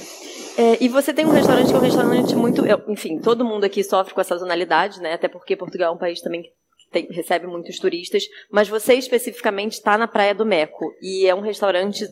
É, 0.56 0.78
e 0.80 0.88
você 0.88 1.12
tem 1.12 1.26
um 1.26 1.30
restaurante 1.30 1.68
que 1.68 1.74
é 1.74 1.78
um 1.78 1.80
restaurante 1.80 2.34
muito. 2.34 2.62
Enfim, 2.88 3.18
todo 3.18 3.44
mundo 3.44 3.64
aqui 3.64 3.82
sofre 3.82 4.14
com 4.14 4.20
essa 4.20 4.34
sazonalidade, 4.34 5.00
né? 5.00 5.14
Até 5.14 5.28
porque 5.28 5.56
Portugal 5.56 5.92
é 5.92 5.96
um 5.96 5.98
país 5.98 6.20
também 6.20 6.42
que 6.42 6.50
tem, 6.90 7.06
recebe 7.10 7.46
muitos 7.46 7.78
turistas. 7.78 8.24
Mas 8.50 8.68
você 8.68 8.94
especificamente 8.94 9.72
está 9.72 9.96
na 9.96 10.06
Praia 10.06 10.34
do 10.34 10.46
Meco. 10.46 10.94
E 11.00 11.26
é 11.26 11.34
um 11.34 11.40
restaurante. 11.40 12.06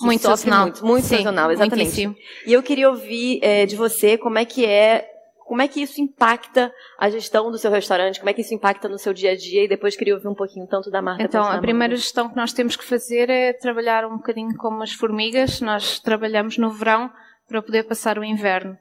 muito 0.00 0.22
sazonal. 0.22 0.62
Muito, 0.62 0.86
muito 0.86 1.06
Sim, 1.06 1.16
sazonal, 1.18 1.50
exatamente. 1.50 2.06
Muitíssimo. 2.06 2.16
E 2.46 2.52
eu 2.52 2.62
queria 2.62 2.90
ouvir 2.90 3.40
é, 3.42 3.66
de 3.66 3.76
você 3.76 4.18
como 4.18 4.38
é 4.38 4.44
que 4.44 4.64
é 4.64 5.13
como 5.44 5.60
é 5.60 5.68
que 5.68 5.82
isso 5.82 6.00
impacta 6.00 6.72
a 6.98 7.10
gestão 7.10 7.50
do 7.50 7.58
seu 7.58 7.70
restaurante? 7.70 8.18
Como 8.18 8.30
é 8.30 8.32
que 8.32 8.40
isso 8.40 8.54
impacta 8.54 8.88
no 8.88 8.98
seu 8.98 9.12
dia 9.12 9.32
a 9.32 9.36
dia? 9.36 9.64
E 9.64 9.68
depois 9.68 9.94
queria 9.94 10.14
ouvir 10.14 10.26
um 10.26 10.34
pouquinho 10.34 10.66
tanto 10.66 10.90
da 10.90 11.02
marca. 11.02 11.22
Então, 11.22 11.44
a 11.44 11.58
primeira 11.58 11.94
gestão 11.94 12.30
que 12.30 12.36
nós 12.36 12.52
temos 12.52 12.76
que 12.76 12.84
fazer 12.84 13.28
é 13.28 13.52
trabalhar 13.52 14.06
um 14.06 14.16
bocadinho 14.16 14.56
como 14.56 14.82
as 14.82 14.92
formigas. 14.92 15.60
Nós 15.60 16.00
trabalhamos 16.00 16.56
no 16.56 16.70
verão 16.70 17.10
para 17.46 17.60
poder 17.60 17.84
passar 17.84 18.18
o 18.18 18.24
inverno. 18.24 18.72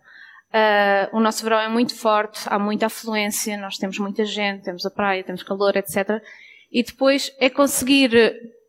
Uh, 0.54 1.18
o 1.18 1.20
nosso 1.20 1.44
verão 1.44 1.60
é 1.60 1.68
muito 1.68 1.96
forte, 1.96 2.42
há 2.46 2.58
muita 2.58 2.86
afluência, 2.86 3.58
nós 3.58 3.78
temos 3.78 3.98
muita 3.98 4.24
gente, 4.24 4.64
temos 4.64 4.86
a 4.86 4.92
praia, 4.92 5.24
temos 5.24 5.44
calor, 5.44 5.76
etc. 5.76 6.22
E 6.72 6.84
depois 6.84 7.36
é 7.40 7.50
conseguir 7.50 8.12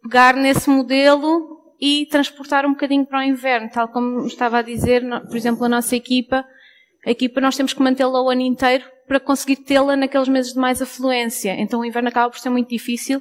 pegar 0.02 0.34
nesse 0.34 0.68
modelo 0.68 1.60
e 1.78 2.06
transportar 2.06 2.64
um 2.64 2.70
bocadinho 2.70 3.04
para 3.06 3.20
o 3.20 3.22
inverno, 3.22 3.68
tal 3.70 3.88
como 3.88 4.26
estava 4.26 4.58
a 4.58 4.62
dizer, 4.62 5.02
por 5.28 5.36
exemplo, 5.36 5.64
a 5.64 5.68
nossa 5.68 5.94
equipa 5.94 6.44
a 7.06 7.10
equipa 7.10 7.40
nós 7.40 7.56
temos 7.56 7.72
que 7.72 7.82
mantê-la 7.82 8.22
o 8.22 8.30
ano 8.30 8.40
inteiro 8.40 8.84
para 9.06 9.20
conseguir 9.20 9.56
tê-la 9.56 9.96
naqueles 9.96 10.28
meses 10.28 10.52
de 10.52 10.58
mais 10.58 10.80
afluência. 10.80 11.54
Então 11.60 11.80
o 11.80 11.84
inverno 11.84 12.08
acaba 12.08 12.30
por 12.30 12.38
ser 12.38 12.50
muito 12.50 12.68
difícil 12.68 13.20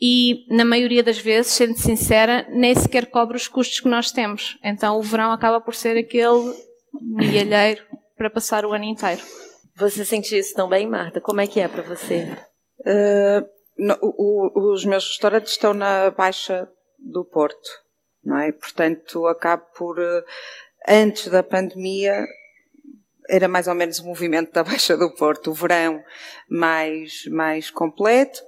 e, 0.00 0.44
na 0.48 0.64
maioria 0.64 1.02
das 1.02 1.18
vezes, 1.18 1.52
sendo 1.52 1.78
sincera, 1.78 2.44
nem 2.50 2.74
sequer 2.74 3.06
cobre 3.06 3.36
os 3.36 3.46
custos 3.46 3.78
que 3.78 3.88
nós 3.88 4.10
temos. 4.10 4.58
Então 4.64 4.98
o 4.98 5.02
verão 5.02 5.30
acaba 5.30 5.60
por 5.60 5.74
ser 5.74 5.96
aquele 5.96 6.54
milheiro 7.00 7.82
para 8.16 8.28
passar 8.28 8.64
o 8.64 8.72
ano 8.72 8.84
inteiro. 8.84 9.22
Você 9.76 10.04
sente 10.04 10.36
isso 10.36 10.54
também, 10.54 10.88
Marta? 10.88 11.20
Como 11.20 11.40
é 11.40 11.46
que 11.46 11.60
é 11.60 11.68
para 11.68 11.82
você? 11.82 12.28
Uh, 12.80 13.46
no, 13.78 13.96
o, 14.02 14.72
os 14.72 14.84
meus 14.84 15.06
restaurantes 15.06 15.52
estão 15.52 15.72
na 15.72 16.10
Baixa 16.10 16.68
do 16.98 17.24
Porto, 17.24 17.68
não 18.24 18.38
é? 18.38 18.52
Portanto, 18.52 19.26
acabo 19.26 19.64
por, 19.76 19.98
uh, 19.98 20.24
antes 20.88 21.28
da 21.28 21.42
pandemia, 21.42 22.24
era 23.32 23.48
mais 23.48 23.66
ou 23.66 23.74
menos 23.74 23.98
o 23.98 24.04
movimento 24.04 24.52
da 24.52 24.62
Baixa 24.62 24.94
do 24.94 25.10
Porto, 25.14 25.50
o 25.50 25.54
verão 25.54 26.04
mais, 26.50 27.24
mais 27.30 27.70
completo 27.70 28.42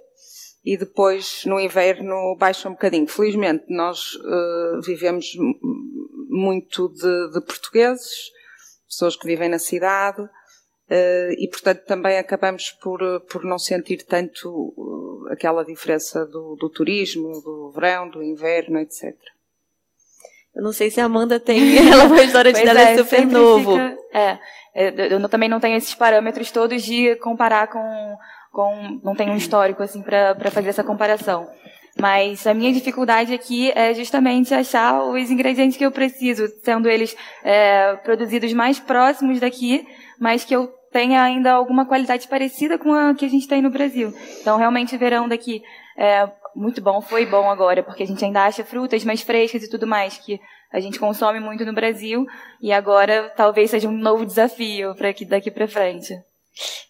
e 0.62 0.76
depois 0.76 1.42
no 1.46 1.58
inverno 1.58 2.36
baixa 2.38 2.68
um 2.68 2.72
bocadinho. 2.72 3.08
Felizmente 3.08 3.64
nós 3.70 4.14
uh, 4.16 4.82
vivemos 4.82 5.32
muito 6.28 6.90
de, 6.90 7.30
de, 7.32 7.40
portugueses, 7.40 8.30
pessoas 8.86 9.16
que 9.16 9.26
vivem 9.26 9.48
na 9.48 9.58
cidade 9.58 10.20
uh, 10.20 11.32
e 11.38 11.48
portanto 11.48 11.84
também 11.86 12.18
acabamos 12.18 12.70
por, 12.82 13.00
por 13.22 13.42
não 13.42 13.58
sentir 13.58 14.04
tanto 14.04 14.50
uh, 14.50 15.32
aquela 15.32 15.64
diferença 15.64 16.26
do, 16.26 16.56
do 16.56 16.68
turismo, 16.68 17.40
do 17.40 17.72
verão, 17.74 18.10
do 18.10 18.22
inverno, 18.22 18.78
etc. 18.80 19.16
Eu 20.54 20.62
não 20.62 20.72
sei 20.72 20.90
se 20.90 21.00
a 21.00 21.04
Amanda 21.06 21.40
tem. 21.40 21.78
Ela, 21.90 22.04
o 22.04 22.14
restaurante 22.14 22.62
dela 22.62 22.80
é, 22.80 22.92
é 22.92 22.96
super 22.96 23.26
novo. 23.26 23.72
Fica, 23.72 23.98
é, 24.12 24.38
eu 25.14 25.28
também 25.28 25.48
não 25.48 25.60
tenho 25.60 25.76
esses 25.76 25.94
parâmetros 25.94 26.50
todos 26.50 26.82
de 26.82 27.16
comparar 27.16 27.68
com. 27.68 28.16
com 28.52 29.00
não 29.02 29.14
tenho 29.14 29.32
um 29.32 29.36
histórico, 29.36 29.82
assim, 29.82 30.02
para 30.02 30.50
fazer 30.50 30.68
essa 30.68 30.84
comparação. 30.84 31.48
Mas 31.98 32.44
a 32.46 32.52
minha 32.52 32.72
dificuldade 32.72 33.32
aqui 33.32 33.70
é 33.74 33.94
justamente 33.94 34.52
achar 34.52 35.00
os 35.00 35.30
ingredientes 35.30 35.76
que 35.76 35.86
eu 35.86 35.92
preciso, 35.92 36.48
sendo 36.62 36.88
eles 36.88 37.16
é, 37.44 37.94
produzidos 37.96 38.52
mais 38.52 38.80
próximos 38.80 39.38
daqui, 39.38 39.86
mas 40.18 40.44
que 40.44 40.54
eu 40.54 40.66
tenha 40.90 41.22
ainda 41.22 41.52
alguma 41.52 41.86
qualidade 41.86 42.26
parecida 42.26 42.78
com 42.78 42.92
a 42.92 43.14
que 43.14 43.24
a 43.24 43.28
gente 43.28 43.46
tem 43.46 43.62
no 43.62 43.70
Brasil. 43.70 44.12
Então, 44.40 44.56
realmente, 44.58 44.96
verão 44.96 45.28
daqui 45.28 45.62
é 45.96 46.28
muito 46.54 46.80
bom, 46.80 47.00
foi 47.00 47.26
bom 47.26 47.50
agora, 47.50 47.82
porque 47.82 48.02
a 48.02 48.06
gente 48.06 48.24
ainda 48.24 48.44
acha 48.44 48.64
frutas 48.64 49.04
mais 49.04 49.22
frescas 49.22 49.62
e 49.62 49.70
tudo 49.70 49.86
mais, 49.86 50.18
que 50.18 50.40
a 50.72 50.80
gente 50.80 50.98
consome 50.98 51.40
muito 51.40 51.64
no 51.64 51.72
Brasil, 51.72 52.26
e 52.60 52.72
agora 52.72 53.32
talvez 53.36 53.70
seja 53.70 53.88
um 53.88 53.92
novo 53.92 54.26
desafio 54.26 54.94
para 54.94 55.12
daqui 55.28 55.50
para 55.50 55.68
frente. 55.68 56.14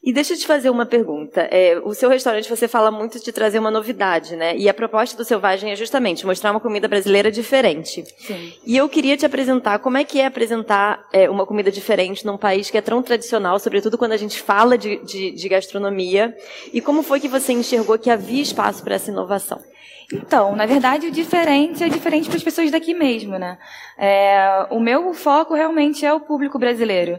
E 0.03 0.13
deixa 0.13 0.35
eu 0.35 0.39
te 0.39 0.47
fazer 0.47 0.69
uma 0.69 0.85
pergunta. 0.85 1.41
É, 1.51 1.81
o 1.83 1.95
seu 1.95 2.11
restaurante, 2.11 2.49
você 2.49 2.69
fala 2.69 2.91
muito 2.91 3.23
de 3.23 3.33
trazer 3.33 3.59
uma 3.59 3.71
novidade, 3.71 4.37
né? 4.37 4.55
E 4.57 4.69
a 4.69 4.75
proposta 4.75 5.17
do 5.17 5.25
Selvagem 5.25 5.73
é 5.73 5.77
justamente 5.77 6.27
mostrar 6.27 6.51
uma 6.51 6.61
comida 6.61 6.87
brasileira 6.87 7.31
diferente. 7.31 8.05
Sim. 8.19 8.53
E 8.67 8.77
eu 8.77 8.87
queria 8.89 9.17
te 9.17 9.25
apresentar 9.25 9.79
como 9.79 9.97
é 9.97 10.05
que 10.05 10.21
é 10.21 10.27
apresentar 10.27 11.07
é, 11.11 11.31
uma 11.31 11.47
comida 11.47 11.71
diferente 11.73 12.27
num 12.27 12.37
país 12.37 12.71
que 12.71 12.77
é 12.77 12.83
tão 12.83 13.03
tradicional, 13.03 13.59
sobretudo 13.59 13.97
quando 13.97 14.13
a 14.13 14.19
gente 14.19 14.41
fala 14.43 14.77
de, 14.77 15.03
de, 15.05 15.31
de 15.31 15.49
gastronomia. 15.49 16.37
E 16.71 16.83
como 16.83 17.03
foi 17.03 17.19
que 17.19 17.29
você 17.29 17.55
enxergou 17.55 17.99
que 17.99 18.11
havia 18.11 18.43
espaço 18.43 18.85
para 18.85 18.97
essa 18.97 19.11
inovação? 19.11 19.59
Então, 20.13 20.55
na 20.55 20.67
verdade, 20.67 21.07
o 21.07 21.11
diferente 21.11 21.83
é 21.83 21.89
diferente 21.89 22.29
para 22.29 22.37
as 22.37 22.45
pessoas 22.45 22.71
daqui 22.71 22.93
mesmo, 22.93 23.39
né? 23.39 23.57
É, 23.97 24.67
o 24.71 24.79
meu 24.79 25.15
foco 25.15 25.55
realmente 25.55 26.05
é 26.05 26.13
o 26.13 26.21
público 26.21 26.59
brasileiro. 26.59 27.19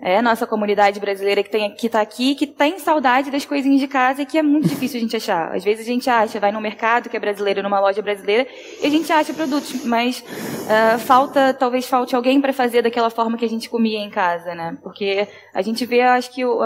É 0.00 0.20
nossa 0.20 0.46
comunidade 0.46 0.98
brasileira 0.98 1.42
que 1.42 1.48
tem 1.48 1.72
que 1.74 1.86
está 1.86 2.00
aqui, 2.00 2.34
que 2.34 2.46
tem 2.46 2.78
saudade 2.78 3.30
das 3.30 3.44
coisinhas 3.44 3.80
de 3.80 3.86
casa 3.86 4.22
e 4.22 4.26
que 4.26 4.36
é 4.36 4.42
muito 4.42 4.68
difícil 4.68 4.98
a 4.98 5.00
gente 5.00 5.16
achar. 5.16 5.54
Às 5.54 5.62
vezes 5.64 5.86
a 5.86 5.88
gente 5.88 6.10
acha, 6.10 6.40
vai 6.40 6.50
no 6.50 6.60
mercado 6.60 7.08
que 7.08 7.16
é 7.16 7.20
brasileiro, 7.20 7.62
numa 7.62 7.78
loja 7.80 8.02
brasileira, 8.02 8.46
e 8.82 8.86
a 8.86 8.90
gente 8.90 9.10
acha 9.12 9.32
produtos, 9.32 9.84
mas 9.84 10.20
uh, 10.20 10.98
falta, 10.98 11.54
talvez 11.54 11.86
falte 11.86 12.14
alguém 12.14 12.40
para 12.40 12.52
fazer 12.52 12.82
daquela 12.82 13.08
forma 13.08 13.38
que 13.38 13.44
a 13.44 13.48
gente 13.48 13.70
comia 13.70 13.98
em 13.98 14.10
casa, 14.10 14.54
né? 14.54 14.76
Porque 14.82 15.28
a 15.54 15.62
gente 15.62 15.86
vê, 15.86 16.02
acho 16.02 16.30
que 16.32 16.44
uh, 16.44 16.60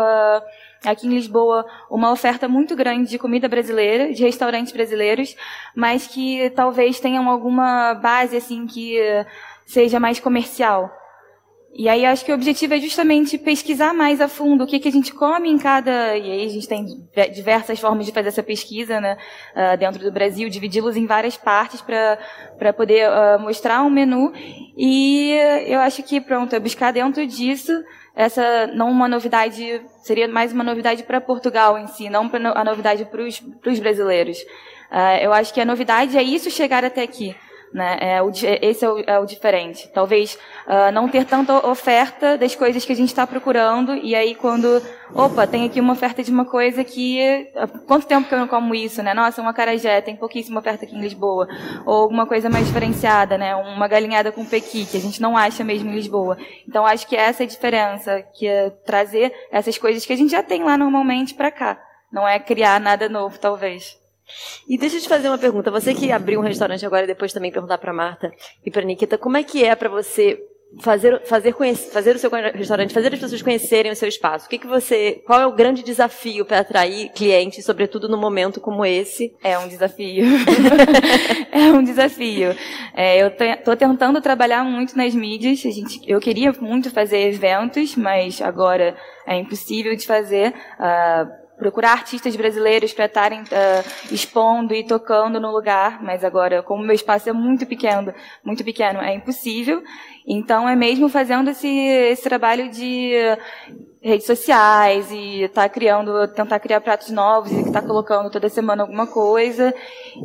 aqui 0.85 1.07
em 1.07 1.11
Lisboa 1.11 1.67
uma 1.91 2.11
oferta 2.11 2.49
muito 2.49 2.75
grande 2.75 3.11
de 3.11 3.19
comida 3.19 3.47
brasileira, 3.47 4.13
de 4.13 4.25
restaurantes 4.25 4.73
brasileiros, 4.73 5.37
mas 5.77 6.07
que 6.07 6.51
talvez 6.57 6.99
tenham 6.99 7.29
alguma 7.29 7.95
base 7.95 8.37
assim 8.37 8.67
que 8.67 8.99
seja 9.67 10.01
mais 10.01 10.19
comercial. 10.19 10.91
E 11.79 11.89
aí 11.89 12.05
acho 12.05 12.25
que 12.25 12.33
o 12.33 12.35
objetivo 12.35 12.75
é 12.75 12.81
justamente 12.81 13.39
pesquisar 13.39 13.95
mais 13.95 14.21
a 14.21 14.27
fundo 14.27 14.65
o 14.65 14.67
que, 14.67 14.81
que 14.81 14.89
a 14.89 14.91
gente 14.91 15.15
come 15.15 15.49
em 15.49 15.57
cada. 15.57 16.17
E 16.17 16.29
aí 16.29 16.45
a 16.45 16.49
gente 16.49 16.67
tem 16.67 16.85
diversas 17.33 17.79
formas 17.79 18.05
de 18.05 18.11
fazer 18.11 18.31
essa 18.31 18.43
pesquisa 18.43 19.01
né, 19.01 19.17
uh, 19.55 19.79
dentro 19.79 20.03
do 20.03 20.11
Brasil, 20.11 20.49
dividi-los 20.49 20.97
em 20.97 21.07
várias 21.07 21.37
partes 21.37 21.81
para 21.81 22.73
poder 22.73 23.09
uh, 23.09 23.39
mostrar 23.39 23.85
um 23.85 23.91
menu. 23.91 24.33
E 24.77 25.39
eu 25.69 25.79
acho 25.79 26.03
que, 26.03 26.21
pronto, 26.21 26.53
é 26.53 26.59
buscar 26.59 26.93
dentro 26.93 27.25
disso 27.25 27.73
essa 28.13 28.67
não 28.75 28.91
uma 28.91 29.07
novidade, 29.07 29.81
seria 30.03 30.27
mais 30.27 30.53
uma 30.53 30.65
novidade 30.65 31.05
para 31.05 31.21
Portugal 31.21 31.79
em 31.79 31.87
si, 31.87 32.11
não 32.11 32.29
a 32.57 32.65
novidade 32.65 33.05
para 33.05 33.23
os 33.23 33.79
brasileiros. 33.79 34.39
Uh, 34.91 35.23
eu 35.23 35.33
acho 35.33 35.55
que 35.55 35.61
a 35.61 35.65
novidade 35.65 36.19
é 36.19 36.25
isso 36.25 36.51
chegar 36.51 36.85
até 36.85 37.03
aqui. 37.03 37.37
Né? 37.73 37.99
É 38.01 38.23
o, 38.23 38.31
esse 38.31 38.85
é 38.85 38.89
o, 38.89 38.99
é 39.07 39.19
o, 39.19 39.27
diferente. 39.27 39.91
Talvez 39.93 40.39
uh, 40.67 40.91
não 40.93 41.07
ter 41.07 41.27
tanta 41.27 41.67
oferta 41.67 42.39
das 42.39 42.55
coisas 42.55 42.85
que 42.85 42.93
a 42.93 42.97
gente 42.97 43.11
está 43.11 43.27
procurando, 43.27 43.95
e 43.95 44.15
aí 44.15 44.35
quando, 44.35 44.83
opa, 45.15 45.47
tem 45.47 45.67
aqui 45.67 45.79
uma 45.79 45.93
oferta 45.93 46.23
de 46.23 46.31
uma 46.31 46.47
coisa 46.47 46.83
que. 46.83 47.51
Uh, 47.55 47.79
quanto 47.87 48.07
tempo 48.07 48.27
que 48.27 48.35
eu 48.35 48.39
não 48.39 48.49
como 48.49 48.75
isso, 48.75 49.03
né? 49.03 49.13
Nossa, 49.13 49.43
uma 49.43 49.53
carajé, 49.53 50.01
tem 50.01 50.17
pouquíssima 50.17 50.61
oferta 50.61 50.87
aqui 50.87 50.97
em 50.97 51.01
Lisboa. 51.01 51.47
Ou 51.85 52.03
alguma 52.03 52.27
coisa 52.27 52.49
mais 52.49 52.67
diferenciada, 52.67 53.37
né? 53.37 53.55
Uma 53.55 53.87
galinhada 53.87 54.33
com 54.33 54.45
pequi, 54.47 54.87
que 54.87 54.97
a 54.97 55.01
gente 55.01 55.21
não 55.21 55.37
acha 55.37 55.63
mesmo 55.63 55.91
em 55.91 55.95
Lisboa. 55.95 56.39
Então 56.67 56.87
acho 56.87 57.07
que 57.07 57.17
essa 57.17 57.43
é 57.43 57.47
a 57.47 57.49
diferença, 57.49 58.23
que 58.35 58.47
é 58.47 58.71
trazer 58.71 59.33
essas 59.51 59.77
coisas 59.77 60.07
que 60.07 60.13
a 60.13 60.17
gente 60.17 60.31
já 60.31 60.43
tem 60.43 60.65
lá 60.65 60.79
normalmente 60.79 61.35
para 61.35 61.51
cá. 61.51 61.79
Não 62.11 62.27
é 62.27 62.39
criar 62.39 62.81
nada 62.81 63.09
novo, 63.09 63.39
talvez. 63.39 63.98
E 64.69 64.77
deixa 64.77 64.97
eu 64.97 65.01
te 65.01 65.09
fazer 65.09 65.29
uma 65.29 65.39
pergunta. 65.39 65.71
Você 65.71 65.95
que 65.95 66.13
abriu 66.13 66.41
um 66.41 66.43
restaurante 66.43 66.85
agora 66.85 67.05
e 67.05 67.07
depois 67.07 67.33
também 67.33 67.51
perguntar 67.51 67.79
para 67.79 67.93
Marta 67.93 68.33
e 68.65 68.71
para 68.71 68.83
Nikita, 68.83 69.19
como 69.19 69.37
é 69.37 69.43
que 69.43 69.65
é 69.65 69.75
para 69.75 69.89
você 69.89 70.39
fazer 70.81 71.23
fazer 71.25 71.55
conhecer, 71.55 71.91
fazer 71.91 72.15
o 72.15 72.19
seu 72.19 72.31
restaurante, 72.31 72.93
fazer 72.93 73.13
as 73.13 73.19
pessoas 73.19 73.41
conhecerem 73.41 73.91
o 73.91 73.97
seu 73.97 74.09
espaço? 74.09 74.47
O 74.47 74.49
que 74.49 74.59
que 74.59 74.67
você, 74.67 75.23
qual 75.27 75.41
é 75.41 75.47
o 75.47 75.55
grande 75.55 75.83
desafio 75.83 76.45
para 76.45 76.61
atrair 76.61 77.11
clientes, 77.13 77.65
sobretudo 77.65 78.09
num 78.09 78.19
momento 78.19 78.61
como 78.61 78.85
esse? 78.85 79.35
É 79.43 79.59
um 79.59 79.67
desafio. 79.67 80.25
é 81.51 81.73
um 81.73 81.83
desafio. 81.83 82.55
É, 82.95 83.23
eu 83.23 83.29
estou 83.29 83.77
tentando 83.77 84.21
trabalhar 84.21 84.63
muito 84.65 84.97
nas 84.97 85.15
mídias. 85.15 85.65
A 85.65 85.71
gente, 85.71 86.01
eu 86.07 86.21
queria 86.21 86.53
muito 86.61 86.91
fazer 86.91 87.29
eventos, 87.29 87.97
mas 87.97 88.43
agora 88.43 88.97
é 89.27 89.37
impossível 89.37 89.97
de 89.97 90.07
fazer. 90.07 90.53
Uh, 90.79 91.48
procurar 91.59 91.93
artistas 91.93 92.37
brasileiros 92.37 92.93
para 92.93 93.07
estarem 93.07 93.41
uh, 93.41 94.15
expondo 94.15 94.75
e 94.75 94.85
tocando 94.85 95.41
no 95.41 95.51
lugar, 95.51 96.03
mas 96.03 96.25
agora, 96.25 96.63
como 96.63 96.83
meu 96.83 96.95
espaço 96.95 97.29
é 97.29 97.33
muito 97.33 97.67
pequeno, 97.67 98.15
muito 98.45 98.65
pequeno, 98.65 99.01
é 99.01 99.15
impossível. 99.15 99.83
Então, 100.27 100.69
é 100.69 100.77
mesmo 100.77 101.09
fazendo 101.09 101.51
esse, 101.51 101.69
esse 101.69 102.23
trabalho 102.23 102.71
de 102.71 103.15
redes 104.01 104.27
sociais 104.27 105.09
e 105.11 105.49
tá 105.53 105.69
criando, 105.69 106.29
tentar 106.29 106.61
criar 106.61 106.81
pratos 106.81 107.11
novos 107.11 107.51
e 107.51 107.73
tá 107.73 107.83
colocando 107.83 108.31
toda 108.31 108.49
semana 108.49 108.83
alguma 108.83 109.07
coisa 109.07 109.75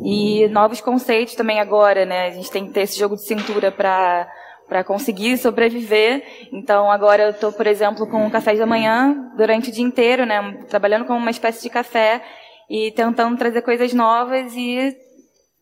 e 0.04 0.46
novos 0.48 0.80
conceitos 0.80 1.34
também 1.34 1.60
agora, 1.60 2.04
né? 2.04 2.28
A 2.28 2.30
gente 2.30 2.50
tem 2.50 2.66
que 2.66 2.72
ter 2.72 2.82
esse 2.82 2.98
jogo 2.98 3.16
de 3.16 3.26
cintura 3.26 3.72
para 3.72 4.28
para 4.68 4.84
conseguir 4.84 5.36
sobreviver. 5.38 6.22
Então 6.52 6.90
agora 6.90 7.24
eu 7.24 7.30
estou, 7.30 7.52
por 7.52 7.66
exemplo, 7.66 8.06
com 8.06 8.26
o 8.26 8.30
café 8.30 8.54
da 8.54 8.66
manhã 8.66 9.32
durante 9.36 9.70
o 9.70 9.72
dia 9.72 9.84
inteiro, 9.84 10.24
né, 10.24 10.64
trabalhando 10.68 11.04
como 11.04 11.18
uma 11.18 11.30
espécie 11.30 11.62
de 11.62 11.70
café 11.70 12.22
e 12.68 12.90
tentando 12.92 13.36
trazer 13.36 13.62
coisas 13.62 13.92
novas 13.92 14.54
e 14.56 14.96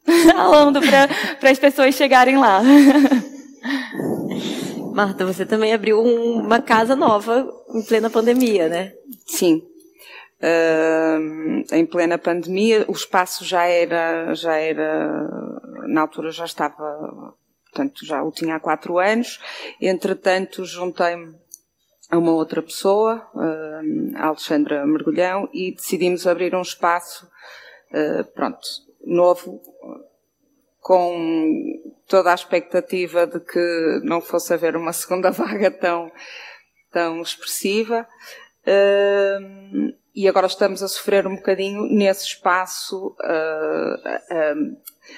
ralando 0.35 0.81
para 0.81 1.51
as 1.51 1.59
pessoas 1.59 1.95
chegarem 1.95 2.39
lá. 2.39 2.61
Marta, 4.93 5.25
você 5.25 5.47
também 5.47 5.73
abriu 5.73 6.03
uma 6.03 6.61
casa 6.61 6.95
nova 6.95 7.49
em 7.75 7.83
plena 7.83 8.11
pandemia, 8.11 8.69
né? 8.69 8.93
Sim. 9.27 9.63
Uh, 10.43 11.65
em 11.73 11.87
plena 11.87 12.19
pandemia, 12.19 12.85
o 12.89 12.93
espaço 12.93 13.45
já 13.45 13.65
era, 13.65 14.35
já 14.35 14.57
era, 14.57 15.29
na 15.87 16.03
altura 16.03 16.31
já 16.31 16.45
estava, 16.45 17.33
portanto 17.73 18.05
já 18.05 18.23
o 18.23 18.31
tinha 18.31 18.57
há 18.57 18.61
quatro 18.61 18.99
anos. 18.99 19.41
Entretanto, 19.81 20.65
juntei-me 20.65 21.35
a 22.11 22.19
uma 22.19 22.33
outra 22.33 22.63
pessoa, 22.63 23.27
uh, 23.35 24.17
a 24.17 24.27
Alexandra 24.27 24.87
Mergulhão, 24.87 25.49
e 25.53 25.75
decidimos 25.75 26.27
abrir 26.27 26.55
um 26.55 26.61
espaço, 26.61 27.27
uh, 27.91 28.25
pronto, 28.35 28.61
novo, 29.05 29.63
com 30.79 31.81
toda 32.07 32.31
a 32.31 32.35
expectativa 32.35 33.27
de 33.27 33.41
que 33.41 34.01
não 34.05 34.21
fosse 34.21 34.53
haver 34.53 34.77
uma 34.77 34.93
segunda 34.93 35.31
vaga 35.33 35.71
tão, 35.71 36.13
tão 36.91 37.23
expressiva. 37.23 38.07
Uh, 38.67 40.02
e 40.15 40.29
agora 40.29 40.47
estamos 40.47 40.83
a 40.83 40.89
sofrer 40.89 41.27
um 41.27 41.37
bocadinho 41.37 41.85
nesse 41.85 42.27
espaço 42.27 43.17
uh, 43.19 43.95
uh, 43.95 44.77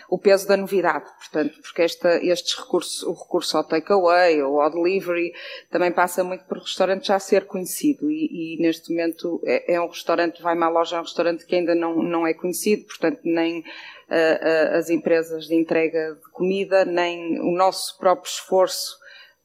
o 0.09 0.19
peso 0.19 0.47
da 0.47 0.57
novidade, 0.57 1.05
portanto, 1.19 1.61
porque 1.61 1.83
esta, 1.83 2.25
estes 2.25 2.57
recursos, 2.57 3.03
o 3.03 3.13
recurso 3.13 3.57
ao 3.57 3.65
takeaway 3.65 4.41
ou 4.43 4.61
ao 4.61 4.71
delivery 4.71 5.33
também 5.69 5.91
passa 5.91 6.23
muito 6.23 6.45
por 6.45 6.59
restaurante 6.59 7.09
já 7.09 7.19
ser 7.19 7.45
conhecido. 7.47 8.09
E, 8.09 8.55
e 8.55 8.63
neste 8.63 8.91
momento 8.91 9.41
é, 9.45 9.75
é, 9.75 9.81
um 9.81 9.89
restaurante, 9.89 10.41
vai 10.41 10.55
uma 10.55 10.69
loja, 10.69 10.97
é 10.97 11.01
um 11.01 11.03
restaurante 11.03 11.45
que 11.45 11.57
ainda 11.57 11.75
não, 11.75 11.97
não 11.97 12.27
é 12.27 12.33
conhecido, 12.33 12.85
portanto 12.87 13.21
nem 13.25 13.61
uh, 13.61 14.77
as 14.77 14.91
empresas 14.91 15.47
de 15.47 15.57
entrega 15.57 16.15
de 16.15 16.31
comida, 16.31 16.85
nem 16.85 17.41
o 17.41 17.51
nosso 17.51 17.99
próprio 17.99 18.31
esforço 18.31 18.97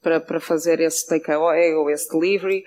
para, 0.01 0.19
para 0.19 0.39
fazer 0.39 0.79
esse 0.79 1.07
takeaway 1.07 1.73
ou 1.73 1.89
esse 1.89 2.09
delivery 2.09 2.63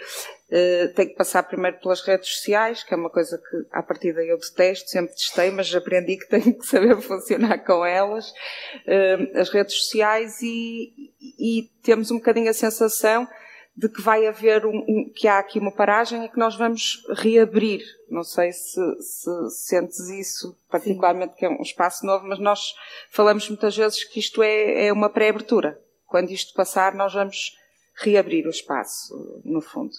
Uh, 0.52 0.92
tem 0.92 1.08
que 1.08 1.14
passar 1.14 1.44
primeiro 1.44 1.78
pelas 1.78 2.02
redes 2.02 2.28
sociais, 2.28 2.82
que 2.82 2.92
é 2.92 2.96
uma 2.96 3.08
coisa 3.08 3.38
que 3.38 3.66
à 3.72 3.82
partida 3.82 4.22
eu 4.22 4.36
detesto, 4.36 4.90
sempre 4.90 5.14
testei, 5.14 5.50
mas 5.50 5.74
aprendi 5.74 6.18
que 6.18 6.28
tenho 6.28 6.52
que 6.52 6.66
saber 6.66 7.00
funcionar 7.00 7.64
com 7.64 7.82
elas, 7.82 8.28
uh, 8.30 9.40
as 9.40 9.48
redes 9.48 9.74
sociais 9.76 10.42
e, 10.42 11.10
e, 11.38 11.70
temos 11.82 12.10
um 12.10 12.16
bocadinho 12.16 12.50
a 12.50 12.52
sensação 12.52 13.26
de 13.74 13.88
que 13.88 14.02
vai 14.02 14.26
haver 14.26 14.66
um, 14.66 14.76
um, 14.86 15.10
que 15.14 15.26
há 15.26 15.38
aqui 15.38 15.58
uma 15.58 15.72
paragem 15.72 16.22
e 16.26 16.28
que 16.28 16.38
nós 16.38 16.54
vamos 16.54 17.02
reabrir. 17.16 17.82
Não 18.10 18.22
sei 18.22 18.52
se, 18.52 18.78
se 19.00 19.50
sentes 19.52 20.00
isso, 20.10 20.54
particularmente 20.70 21.32
Sim. 21.32 21.38
que 21.38 21.46
é 21.46 21.48
um 21.48 21.62
espaço 21.62 22.04
novo, 22.04 22.26
mas 22.26 22.38
nós 22.38 22.74
falamos 23.10 23.48
muitas 23.48 23.74
vezes 23.74 24.04
que 24.04 24.20
isto 24.20 24.42
é, 24.42 24.88
é 24.88 24.92
uma 24.92 25.08
pré-abertura. 25.08 25.80
Quando 26.06 26.30
isto 26.30 26.52
passar, 26.52 26.94
nós 26.94 27.14
vamos 27.14 27.56
reabrir 27.94 28.46
o 28.46 28.50
espaço, 28.50 29.40
no 29.46 29.62
fundo. 29.62 29.94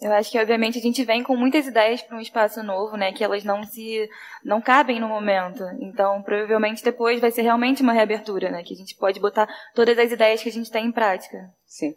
Eu 0.00 0.12
acho 0.12 0.30
que, 0.30 0.38
obviamente, 0.38 0.78
a 0.78 0.82
gente 0.82 1.04
vem 1.04 1.22
com 1.22 1.36
muitas 1.36 1.66
ideias 1.66 2.00
para 2.00 2.16
um 2.16 2.20
espaço 2.20 2.62
novo, 2.62 2.96
né? 2.96 3.12
Que 3.12 3.22
elas 3.22 3.44
não 3.44 3.62
se 3.64 4.08
não 4.42 4.60
cabem 4.60 4.98
no 4.98 5.08
momento. 5.08 5.62
Então, 5.78 6.22
provavelmente 6.22 6.82
depois 6.82 7.20
vai 7.20 7.30
ser 7.30 7.42
realmente 7.42 7.82
uma 7.82 7.92
reabertura, 7.92 8.50
né? 8.50 8.62
Que 8.62 8.72
a 8.72 8.76
gente 8.76 8.96
pode 8.96 9.20
botar 9.20 9.48
todas 9.74 9.98
as 9.98 10.10
ideias 10.10 10.42
que 10.42 10.48
a 10.48 10.52
gente 10.52 10.70
tem 10.70 10.86
em 10.86 10.92
prática. 10.92 11.50
Sim. 11.66 11.94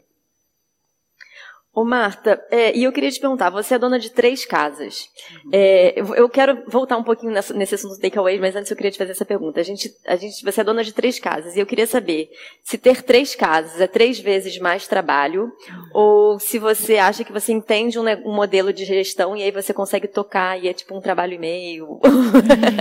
Ô 1.76 1.84
Marta, 1.84 2.40
é, 2.52 2.78
e 2.78 2.84
eu 2.84 2.92
queria 2.92 3.10
te 3.10 3.20
perguntar, 3.20 3.50
você 3.50 3.74
é 3.74 3.80
dona 3.80 3.98
de 3.98 4.12
três 4.12 4.46
casas. 4.46 5.10
É, 5.52 6.00
eu 6.00 6.30
quero 6.30 6.64
voltar 6.68 6.98
um 6.98 7.04
pouquinho 7.04 7.32
nessa, 7.32 7.52
nesse 7.52 7.74
assunto 7.74 7.96
do 7.96 8.00
takeaway, 8.00 8.38
mas 8.40 8.56
antes 8.56 8.70
eu 8.70 8.78
queria 8.78 8.92
te 8.92 8.98
fazer 9.00 9.14
essa 9.14 9.26
pergunta. 9.26 9.60
A 9.60 9.64
gente, 9.64 9.92
a 10.06 10.16
gente, 10.16 10.46
você 10.46 10.62
é 10.62 10.64
dona 10.64 10.84
de 10.84 10.94
três 10.94 11.18
casas 11.18 11.56
e 11.56 11.60
eu 11.60 11.66
queria 11.66 11.88
saber 11.88 12.30
se 12.62 12.78
ter 12.78 13.02
três 13.02 13.34
casas 13.34 13.82
é 13.82 13.88
três 13.88 14.20
vezes 14.20 14.60
mais 14.60 14.88
trabalho 14.88 15.52
ou 15.92 16.40
se 16.40 16.60
você 16.60 16.98
acha 16.98 17.24
que 17.24 17.34
você 17.34 17.52
entende 17.52 17.98
um, 17.98 18.04
um 18.24 18.36
modelo 18.36 18.72
de 18.72 18.86
gestão 18.86 19.36
e 19.36 19.42
aí 19.42 19.50
você 19.50 19.74
consegue 19.74 20.08
tocar 20.08 20.62
e 20.64 20.68
é 20.68 20.74
tipo 20.74 20.96
um 20.96 21.02
trabalho 21.02 21.34
e 21.34 21.40
meio. 21.40 22.00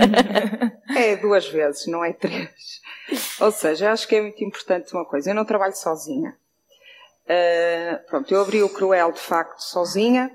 é 0.95 1.15
duas 1.15 1.47
vezes, 1.47 1.87
não 1.87 2.05
é 2.05 2.13
três. 2.13 2.79
Ou 3.41 3.51
seja, 3.51 3.91
acho 3.91 4.07
que 4.07 4.15
é 4.15 4.21
muito 4.21 4.43
importante 4.43 4.93
uma 4.93 5.03
coisa. 5.03 5.31
Eu 5.31 5.35
não 5.35 5.45
trabalho 5.45 5.75
sozinha. 5.75 6.37
Uh, 7.25 8.05
pronto, 8.07 8.33
eu 8.33 8.41
abri 8.41 8.61
o 8.61 8.69
Cruel 8.69 9.11
de 9.11 9.19
facto 9.19 9.59
sozinha. 9.59 10.31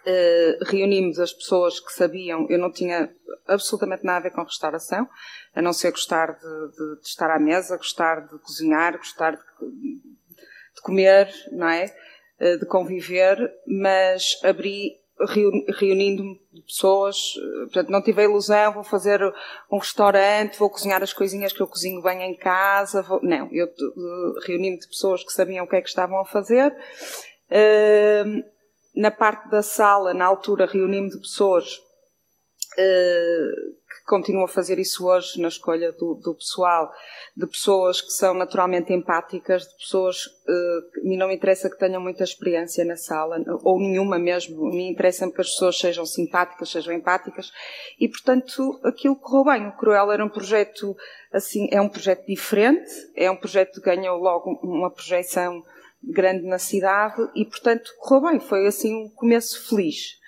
Uh, 0.00 0.64
reunimos 0.64 1.18
as 1.18 1.32
pessoas 1.32 1.80
que 1.80 1.92
sabiam, 1.92 2.46
eu 2.48 2.58
não 2.58 2.70
tinha 2.70 3.10
absolutamente 3.46 4.04
nada 4.04 4.18
a 4.18 4.22
ver 4.22 4.30
com 4.30 4.42
restauração, 4.42 5.08
a 5.54 5.62
não 5.62 5.72
ser 5.72 5.90
gostar 5.90 6.32
de, 6.32 6.70
de, 6.76 7.00
de 7.00 7.06
estar 7.06 7.30
à 7.30 7.38
mesa, 7.38 7.76
gostar 7.76 8.20
de 8.20 8.38
cozinhar, 8.38 8.96
gostar 8.96 9.32
de, 9.32 9.42
de 10.74 10.82
comer, 10.82 11.32
não 11.52 11.68
é? 11.68 11.94
Uh, 12.40 12.58
de 12.58 12.66
conviver, 12.66 13.38
mas 13.66 14.38
abri 14.44 15.00
reunindo 15.78 16.22
pessoas, 16.66 17.34
portanto, 17.64 17.90
não 17.90 18.02
tive 18.02 18.22
a 18.22 18.24
ilusão, 18.24 18.72
vou 18.72 18.84
fazer 18.84 19.20
um 19.70 19.78
restaurante, 19.78 20.58
vou 20.58 20.70
cozinhar 20.70 21.02
as 21.02 21.12
coisinhas 21.12 21.52
que 21.52 21.60
eu 21.60 21.66
cozinho 21.66 22.02
bem 22.02 22.22
em 22.22 22.36
casa, 22.36 23.02
vou... 23.02 23.20
não, 23.22 23.48
eu 23.52 23.68
reuni-me 24.46 24.78
de 24.78 24.86
pessoas 24.86 25.24
que 25.24 25.32
sabiam 25.32 25.64
o 25.64 25.68
que 25.68 25.76
é 25.76 25.80
que 25.80 25.88
estavam 25.88 26.20
a 26.20 26.24
fazer. 26.24 26.72
Uh, 27.50 28.44
na 28.94 29.10
parte 29.10 29.48
da 29.48 29.62
sala, 29.62 30.12
na 30.12 30.26
altura, 30.26 30.66
reuni-me 30.66 31.10
de 31.10 31.18
pessoas 31.18 31.78
uh, 32.78 33.78
continuo 34.08 34.44
a 34.44 34.48
fazer 34.48 34.78
isso 34.78 35.06
hoje 35.06 35.40
na 35.40 35.48
escolha 35.48 35.92
do, 35.92 36.14
do, 36.14 36.34
pessoal, 36.34 36.90
de 37.36 37.46
pessoas 37.46 38.00
que 38.00 38.10
são 38.10 38.32
naturalmente 38.32 38.92
empáticas, 38.92 39.68
de 39.68 39.76
pessoas 39.76 40.24
uh, 40.26 41.06
me 41.06 41.16
não 41.16 41.28
me 41.28 41.34
interessa 41.34 41.68
que 41.68 41.78
tenham 41.78 42.00
muita 42.00 42.24
experiência 42.24 42.84
na 42.84 42.96
sala, 42.96 43.38
ou 43.62 43.78
nenhuma 43.78 44.18
mesmo, 44.18 44.70
me 44.70 44.90
interessa 44.90 45.30
que 45.30 45.40
as 45.40 45.50
pessoas 45.50 45.78
sejam 45.78 46.06
simpáticas, 46.06 46.70
sejam 46.70 46.94
empáticas, 46.94 47.52
e 48.00 48.08
portanto 48.08 48.80
aquilo 48.82 49.14
correu 49.14 49.44
bem. 49.44 49.68
O 49.68 49.76
Cruel 49.76 50.10
era 50.10 50.24
um 50.24 50.30
projeto, 50.30 50.96
assim, 51.30 51.68
é 51.70 51.80
um 51.80 51.88
projeto 51.88 52.26
diferente, 52.26 52.90
é 53.14 53.30
um 53.30 53.36
projeto 53.36 53.74
que 53.74 53.82
ganhou 53.82 54.16
logo 54.18 54.58
uma 54.62 54.90
projeção 54.90 55.62
grande 56.02 56.46
na 56.46 56.58
cidade 56.58 57.28
e 57.34 57.44
portanto 57.44 57.90
correu 57.98 58.30
bem, 58.30 58.40
foi 58.40 58.66
assim 58.66 58.94
um 58.94 59.10
começo 59.10 59.68
feliz. 59.68 60.18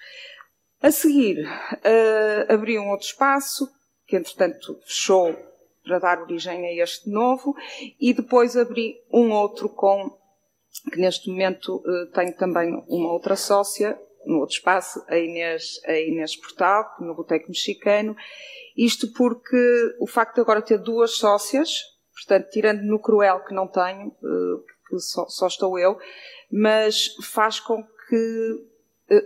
A 0.82 0.90
seguir, 0.90 1.46
uh, 1.46 2.52
abri 2.52 2.78
um 2.78 2.88
outro 2.88 3.06
espaço, 3.06 3.68
que 4.06 4.16
entretanto 4.16 4.80
fechou 4.86 5.36
para 5.84 5.98
dar 5.98 6.22
origem 6.22 6.66
a 6.66 6.82
este 6.82 7.10
novo, 7.10 7.54
e 8.00 8.14
depois 8.14 8.56
abri 8.56 8.98
um 9.12 9.30
outro 9.30 9.68
com, 9.68 10.10
que 10.90 10.98
neste 10.98 11.28
momento 11.28 11.76
uh, 11.76 12.06
tenho 12.14 12.34
também 12.34 12.82
uma 12.88 13.12
outra 13.12 13.36
sócia, 13.36 14.00
no 14.24 14.38
outro 14.38 14.54
espaço, 14.54 15.04
a 15.06 15.18
Inês, 15.18 15.80
a 15.84 15.92
Inês 15.92 16.34
Portal, 16.36 16.96
no 16.98 17.14
Boteco 17.14 17.48
Mexicano. 17.48 18.16
Isto 18.74 19.12
porque 19.12 19.96
o 20.00 20.06
facto 20.06 20.36
de 20.36 20.40
agora 20.40 20.62
ter 20.62 20.78
duas 20.78 21.12
sócias, 21.12 21.82
portanto, 22.14 22.48
tirando 22.50 22.82
no 22.82 22.98
Cruel 22.98 23.44
que 23.44 23.54
não 23.54 23.66
tenho, 23.66 24.08
uh, 24.08 24.64
que 24.88 24.98
só, 24.98 25.26
só 25.28 25.46
estou 25.46 25.78
eu, 25.78 25.98
mas 26.50 27.14
faz 27.22 27.60
com 27.60 27.82
que 28.08 28.69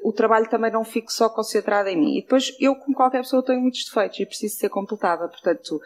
o 0.02 0.12
trabalho 0.12 0.48
também 0.48 0.70
não 0.70 0.84
fique 0.84 1.12
só 1.12 1.28
concentrado 1.28 1.88
em 1.88 1.96
mim. 1.96 2.18
E 2.18 2.22
depois, 2.22 2.56
eu, 2.58 2.74
como 2.76 2.96
qualquer 2.96 3.22
pessoa, 3.22 3.44
tenho 3.44 3.60
muitos 3.60 3.84
defeitos 3.84 4.18
e 4.18 4.26
preciso 4.26 4.56
ser 4.56 4.68
completada. 4.68 5.28
Portanto, 5.28 5.80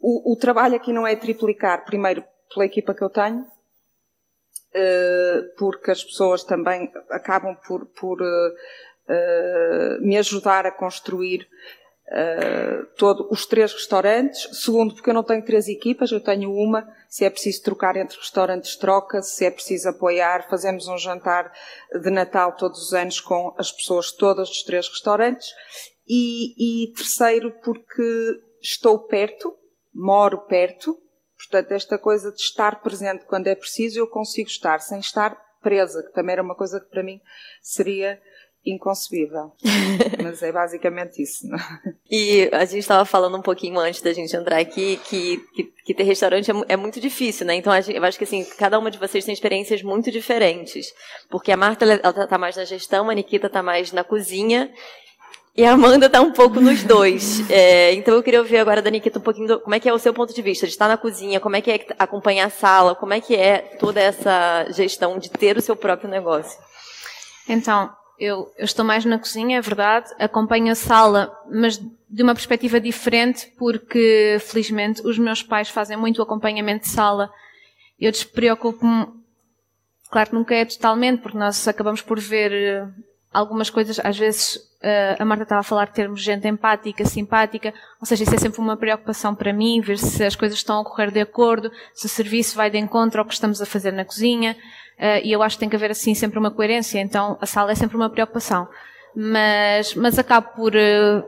o, 0.00 0.32
o 0.32 0.36
trabalho 0.36 0.76
aqui 0.76 0.92
não 0.92 1.06
é 1.06 1.14
triplicar, 1.16 1.84
primeiro, 1.84 2.24
pela 2.52 2.64
equipa 2.64 2.94
que 2.94 3.02
eu 3.02 3.10
tenho, 3.10 3.46
eh, 4.74 5.42
porque 5.58 5.90
as 5.90 6.04
pessoas 6.04 6.44
também 6.44 6.92
acabam 7.10 7.56
por, 7.66 7.86
por 7.86 8.18
eh, 9.08 9.98
me 10.00 10.16
ajudar 10.16 10.66
a 10.66 10.70
construir 10.70 11.48
todo, 12.96 13.28
os 13.30 13.46
três 13.46 13.72
restaurantes. 13.72 14.48
Segundo, 14.62 14.94
porque 14.94 15.10
eu 15.10 15.14
não 15.14 15.24
tenho 15.24 15.44
três 15.44 15.68
equipas, 15.68 16.10
eu 16.12 16.20
tenho 16.20 16.52
uma. 16.52 16.86
Se 17.08 17.24
é 17.24 17.30
preciso 17.30 17.62
trocar 17.62 17.96
entre 17.96 18.16
restaurantes, 18.16 18.76
troca. 18.76 19.22
Se 19.22 19.44
é 19.44 19.50
preciso 19.50 19.88
apoiar, 19.88 20.48
fazemos 20.48 20.86
um 20.88 20.98
jantar 20.98 21.52
de 21.92 22.10
Natal 22.10 22.56
todos 22.56 22.80
os 22.80 22.94
anos 22.94 23.20
com 23.20 23.54
as 23.58 23.72
pessoas 23.72 24.12
todas 24.12 24.48
dos 24.48 24.62
três 24.62 24.88
restaurantes. 24.88 25.48
E, 26.08 26.84
e 26.84 26.92
terceiro, 26.92 27.52
porque 27.64 28.40
estou 28.62 29.00
perto, 29.00 29.56
moro 29.92 30.38
perto. 30.46 30.96
Portanto, 31.36 31.72
esta 31.72 31.98
coisa 31.98 32.30
de 32.30 32.40
estar 32.40 32.80
presente 32.80 33.24
quando 33.26 33.48
é 33.48 33.54
preciso, 33.54 33.98
eu 33.98 34.06
consigo 34.06 34.48
estar 34.48 34.80
sem 34.80 35.00
estar 35.00 35.36
presa, 35.60 36.02
que 36.02 36.12
também 36.12 36.34
era 36.34 36.42
uma 36.42 36.54
coisa 36.54 36.80
que 36.80 36.88
para 36.88 37.02
mim 37.02 37.20
seria 37.60 38.20
inconcebível. 38.66 39.52
Mas 40.22 40.42
é 40.42 40.50
basicamente 40.50 41.22
isso. 41.22 41.46
Não? 41.46 41.56
É? 41.56 41.94
E 42.10 42.50
a 42.52 42.64
gente 42.64 42.80
estava 42.80 43.04
falando 43.04 43.36
um 43.36 43.42
pouquinho 43.42 43.78
antes 43.78 44.02
da 44.02 44.12
gente 44.12 44.34
entrar 44.36 44.58
aqui 44.58 45.00
que, 45.04 45.38
que, 45.54 45.64
que 45.84 45.94
ter 45.94 46.02
restaurante 46.02 46.50
é, 46.50 46.54
é, 46.68 46.76
muito 46.76 47.00
difícil, 47.00 47.46
né? 47.46 47.54
Então 47.54 47.72
eu 47.72 48.04
acho 48.04 48.18
que 48.18 48.24
assim, 48.24 48.44
cada 48.58 48.78
uma 48.78 48.90
de 48.90 48.98
vocês 48.98 49.24
tem 49.24 49.32
experiências 49.32 49.82
muito 49.82 50.10
diferentes. 50.10 50.92
Porque 51.30 51.52
a 51.52 51.56
Marta 51.56 51.84
ela 51.84 52.26
tá 52.26 52.38
mais 52.38 52.56
na 52.56 52.64
gestão, 52.64 53.08
a 53.08 53.14
Nikita 53.14 53.48
tá 53.48 53.62
mais 53.62 53.92
na 53.92 54.02
cozinha. 54.02 54.70
E 55.56 55.64
a 55.64 55.72
Amanda 55.72 56.10
tá 56.10 56.20
um 56.20 56.32
pouco 56.32 56.60
nos 56.60 56.84
dois. 56.84 57.36
É, 57.48 57.94
então 57.94 58.14
eu 58.14 58.22
queria 58.22 58.40
ouvir 58.40 58.58
agora 58.58 58.82
da 58.82 58.90
Nikita 58.90 59.18
um 59.18 59.22
pouquinho 59.22 59.46
do, 59.46 59.60
como 59.60 59.74
é 59.74 59.80
que 59.80 59.88
é 59.88 59.92
o 59.92 59.98
seu 59.98 60.12
ponto 60.12 60.34
de 60.34 60.42
vista 60.42 60.66
de 60.66 60.72
estar 60.72 60.88
na 60.88 60.96
cozinha, 60.96 61.40
como 61.40 61.56
é 61.56 61.60
que 61.60 61.70
é 61.70 61.86
acompanhar 61.98 62.46
a 62.46 62.50
sala, 62.50 62.94
como 62.94 63.14
é 63.14 63.20
que 63.20 63.34
é 63.34 63.58
toda 63.78 64.00
essa 64.00 64.66
gestão 64.70 65.18
de 65.18 65.30
ter 65.30 65.56
o 65.56 65.62
seu 65.62 65.76
próprio 65.76 66.10
negócio. 66.10 66.58
Então, 67.48 67.90
eu, 68.18 68.52
eu, 68.56 68.64
estou 68.64 68.84
mais 68.84 69.04
na 69.04 69.18
cozinha, 69.18 69.58
é 69.58 69.60
verdade, 69.60 70.10
acompanho 70.18 70.72
a 70.72 70.74
sala, 70.74 71.36
mas 71.50 71.78
de 72.08 72.22
uma 72.22 72.34
perspectiva 72.34 72.80
diferente, 72.80 73.52
porque 73.58 74.38
felizmente 74.40 75.06
os 75.06 75.18
meus 75.18 75.42
pais 75.42 75.68
fazem 75.68 75.96
muito 75.96 76.22
acompanhamento 76.22 76.84
de 76.84 76.90
sala. 76.90 77.30
Eu 78.00 78.10
despreocupo-me, 78.10 79.06
claro 80.10 80.30
que 80.30 80.34
nunca 80.34 80.54
é 80.54 80.64
totalmente, 80.64 81.20
porque 81.20 81.36
nós 81.36 81.66
acabamos 81.68 82.00
por 82.00 82.18
ver 82.18 82.52
eh, 82.52 82.88
algumas 83.32 83.68
coisas, 83.68 84.00
às 84.02 84.16
vezes 84.16 84.58
eh, 84.80 85.16
a 85.18 85.24
Marta 85.24 85.42
estava 85.42 85.60
a 85.60 85.64
falar 85.64 85.86
de 85.86 85.92
termos 85.92 86.22
gente 86.22 86.46
empática, 86.46 87.04
simpática, 87.04 87.74
ou 88.00 88.06
seja, 88.06 88.22
isso 88.22 88.34
é 88.34 88.38
sempre 88.38 88.60
uma 88.60 88.76
preocupação 88.76 89.34
para 89.34 89.52
mim, 89.52 89.80
ver 89.80 89.98
se 89.98 90.24
as 90.24 90.36
coisas 90.36 90.58
estão 90.58 90.80
a 90.80 90.84
correr 90.84 91.10
de 91.10 91.20
acordo, 91.20 91.70
se 91.92 92.06
o 92.06 92.08
serviço 92.08 92.56
vai 92.56 92.70
de 92.70 92.78
encontro 92.78 93.20
ao 93.20 93.26
que 93.26 93.34
estamos 93.34 93.60
a 93.60 93.66
fazer 93.66 93.92
na 93.92 94.04
cozinha. 94.04 94.56
Uh, 94.98 95.20
e 95.22 95.32
eu 95.32 95.42
acho 95.42 95.56
que 95.56 95.60
tem 95.60 95.68
que 95.68 95.76
haver 95.76 95.90
assim 95.90 96.14
sempre 96.14 96.38
uma 96.38 96.50
coerência, 96.50 96.98
então 96.98 97.36
a 97.40 97.46
sala 97.46 97.72
é 97.72 97.74
sempre 97.74 97.96
uma 97.96 98.08
preocupação. 98.08 98.66
Mas, 99.14 99.94
mas 99.94 100.18
acabo 100.18 100.48
por 100.54 100.72
uh, 100.74 101.24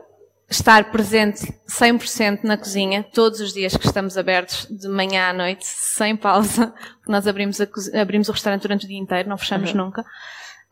estar 0.49 0.91
presente 0.91 1.53
100% 1.67 2.43
na 2.43 2.57
cozinha, 2.57 3.03
todos 3.13 3.39
os 3.39 3.53
dias 3.53 3.77
que 3.77 3.85
estamos 3.85 4.17
abertos, 4.17 4.67
de 4.69 4.87
manhã 4.87 5.29
à 5.29 5.33
noite, 5.33 5.65
sem 5.65 6.15
pausa, 6.15 6.73
porque 6.97 7.11
nós 7.11 7.27
abrimos, 7.27 7.61
a, 7.61 7.67
abrimos 8.01 8.27
o 8.29 8.31
restaurante 8.31 8.63
durante 8.63 8.85
o 8.85 8.87
dia 8.87 8.99
inteiro, 8.99 9.29
não 9.29 9.37
fechamos 9.37 9.71
uhum. 9.71 9.77
nunca. 9.77 10.03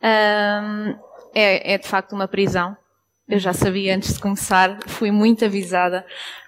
Um, 0.02 0.98
é, 1.34 1.74
é 1.74 1.78
de 1.78 1.86
facto 1.86 2.12
uma 2.12 2.26
prisão. 2.26 2.76
Eu 3.28 3.38
já 3.38 3.52
sabia 3.52 3.94
antes 3.94 4.14
de 4.14 4.20
começar, 4.20 4.78
fui 4.86 5.10
muito 5.10 5.44
avisada. 5.44 6.04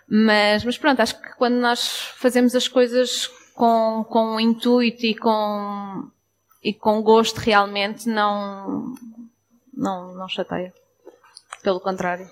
Mas, 0.08 0.64
mas 0.64 0.76
pronto, 0.76 1.00
acho 1.00 1.20
que 1.20 1.36
quando 1.36 1.54
nós 1.54 2.12
fazemos 2.16 2.54
as 2.56 2.66
coisas 2.66 3.28
com, 3.54 4.04
com 4.08 4.34
um 4.34 4.40
intuito 4.40 5.04
e 5.04 5.14
com, 5.14 6.10
e 6.62 6.72
com 6.72 7.02
gosto 7.02 7.38
realmente 7.38 8.08
não, 8.08 8.94
não, 9.72 10.14
não 10.14 10.28
chateia. 10.28 10.72
Pelo 11.62 11.80
contrário. 11.80 12.28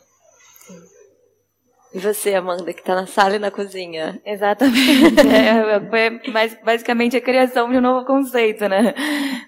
E 1.92 1.98
você, 1.98 2.34
Amanda, 2.34 2.70
que 2.72 2.80
está 2.80 2.94
na 2.94 3.06
sala 3.06 3.36
e 3.36 3.38
na 3.38 3.50
cozinha? 3.50 4.20
Exatamente. 4.24 5.18
É, 5.28 5.80
foi 5.88 6.20
basicamente 6.62 7.16
a 7.16 7.20
criação 7.20 7.70
de 7.70 7.78
um 7.78 7.80
novo 7.80 8.04
conceito, 8.06 8.68
né? 8.68 8.94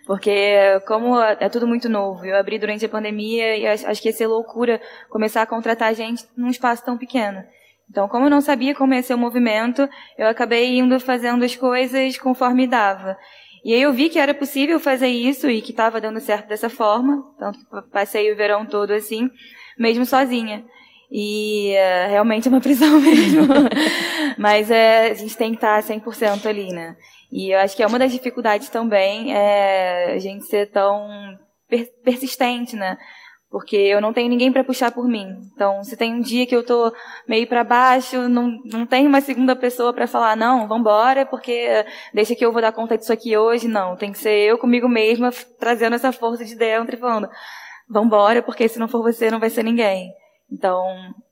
Porque 0.06 0.80
como 0.86 1.20
é 1.20 1.48
tudo 1.48 1.66
muito 1.66 1.88
novo, 1.88 2.24
eu 2.24 2.36
abri 2.36 2.58
durante 2.58 2.84
a 2.84 2.88
pandemia 2.88 3.56
e 3.56 3.66
acho 3.66 4.00
que 4.00 4.08
ia 4.08 4.12
ser 4.12 4.26
loucura 4.26 4.80
começar 5.10 5.42
a 5.42 5.46
contratar 5.46 5.94
gente 5.94 6.24
num 6.36 6.48
espaço 6.48 6.84
tão 6.84 6.96
pequeno. 6.96 7.44
Então, 7.90 8.08
como 8.08 8.26
eu 8.26 8.30
não 8.30 8.40
sabia 8.40 8.74
como 8.74 8.94
ia 8.94 9.02
ser 9.02 9.14
o 9.14 9.18
movimento, 9.18 9.88
eu 10.16 10.28
acabei 10.28 10.78
indo 10.78 10.98
fazendo 11.00 11.44
as 11.44 11.56
coisas 11.56 12.16
conforme 12.18 12.66
dava. 12.66 13.18
E 13.64 13.74
aí 13.74 13.82
eu 13.82 13.92
vi 13.92 14.08
que 14.08 14.18
era 14.18 14.32
possível 14.32 14.80
fazer 14.80 15.08
isso 15.08 15.48
e 15.48 15.60
que 15.60 15.70
estava 15.70 16.00
dando 16.00 16.20
certo 16.20 16.48
dessa 16.48 16.70
forma. 16.70 17.24
Então, 17.36 17.52
passei 17.92 18.32
o 18.32 18.36
verão 18.36 18.64
todo 18.64 18.92
assim, 18.92 19.30
mesmo 19.78 20.06
sozinha. 20.06 20.64
E 21.10 21.74
uh, 21.74 22.10
realmente 22.10 22.48
é 22.48 22.50
uma 22.50 22.60
prisão 22.62 23.00
mesmo. 23.00 23.46
Mas 24.38 24.70
é, 24.70 25.10
a 25.10 25.14
gente 25.14 25.36
tem 25.36 25.50
que 25.50 25.56
estar 25.56 25.82
100% 25.82 26.46
ali, 26.46 26.68
né? 26.72 26.96
E 27.30 27.50
eu 27.54 27.58
acho 27.60 27.76
que 27.76 27.82
é 27.82 27.86
uma 27.86 27.98
das 27.98 28.12
dificuldades 28.12 28.68
também 28.68 29.34
é 29.36 30.14
a 30.14 30.18
gente 30.18 30.44
ser 30.46 30.70
tão 30.70 31.08
persistente, 32.02 32.74
né? 32.74 32.96
Porque 33.50 33.76
eu 33.76 34.00
não 34.00 34.12
tenho 34.12 34.28
ninguém 34.28 34.52
para 34.52 34.62
puxar 34.62 34.92
por 34.92 35.08
mim. 35.08 35.36
Então, 35.52 35.82
se 35.82 35.96
tem 35.96 36.14
um 36.14 36.20
dia 36.20 36.46
que 36.46 36.54
eu 36.54 36.64
tô 36.64 36.94
meio 37.26 37.48
para 37.48 37.64
baixo, 37.64 38.28
não, 38.28 38.60
não 38.64 38.86
tem 38.86 39.06
uma 39.06 39.20
segunda 39.20 39.56
pessoa 39.56 39.92
para 39.92 40.06
falar, 40.06 40.36
não, 40.36 40.68
vambora, 40.68 41.26
porque 41.26 41.84
deixa 42.14 42.36
que 42.36 42.44
eu 42.46 42.52
vou 42.52 42.62
dar 42.62 42.70
conta 42.70 42.96
disso 42.96 43.12
aqui 43.12 43.36
hoje. 43.36 43.66
Não, 43.66 43.96
tem 43.96 44.12
que 44.12 44.18
ser 44.18 44.38
eu 44.38 44.56
comigo 44.56 44.88
mesma 44.88 45.32
trazendo 45.58 45.96
essa 45.96 46.12
força 46.12 46.44
de 46.44 46.54
dentro 46.54 46.94
e 46.94 46.98
falando, 46.98 47.28
vambora, 47.88 48.40
porque 48.40 48.68
se 48.68 48.78
não 48.78 48.86
for 48.86 49.02
você, 49.02 49.32
não 49.32 49.40
vai 49.40 49.50
ser 49.50 49.64
ninguém. 49.64 50.14
Então, 50.50 50.86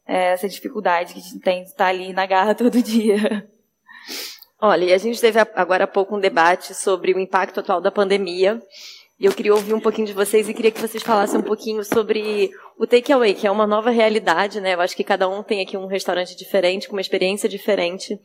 é 0.04 0.32
essa 0.32 0.48
dificuldade 0.48 1.12
que 1.12 1.20
a 1.20 1.22
gente 1.22 1.38
tem 1.38 1.62
de 1.62 1.68
estar 1.68 1.86
ali 1.86 2.12
na 2.12 2.26
garra 2.26 2.52
todo 2.56 2.82
dia. 2.82 3.48
Olha, 4.60 4.86
e 4.86 4.92
a 4.92 4.98
gente 4.98 5.20
teve 5.20 5.38
agora 5.54 5.84
há 5.84 5.86
pouco 5.86 6.16
um 6.16 6.20
debate 6.20 6.74
sobre 6.74 7.14
o 7.14 7.20
impacto 7.20 7.60
atual 7.60 7.80
da 7.80 7.92
pandemia 7.92 8.60
e 9.20 9.26
eu 9.26 9.32
queria 9.32 9.52
ouvir 9.52 9.74
um 9.74 9.80
pouquinho 9.80 10.06
de 10.06 10.12
vocês 10.12 10.48
e 10.48 10.54
queria 10.54 10.70
que 10.70 10.80
vocês 10.80 11.02
falassem 11.02 11.40
um 11.40 11.42
pouquinho 11.42 11.82
sobre 11.82 12.50
o 12.78 12.86
takeaway, 12.86 13.34
que 13.34 13.46
é 13.46 13.50
uma 13.50 13.66
nova 13.66 13.90
realidade, 13.90 14.60
né? 14.60 14.74
Eu 14.74 14.80
acho 14.80 14.94
que 14.94 15.02
cada 15.02 15.28
um 15.28 15.42
tem 15.42 15.60
aqui 15.60 15.76
um 15.76 15.86
restaurante 15.86 16.36
diferente, 16.36 16.86
com 16.86 16.94
uma 16.94 17.00
experiência 17.00 17.48
diferente. 17.48 18.16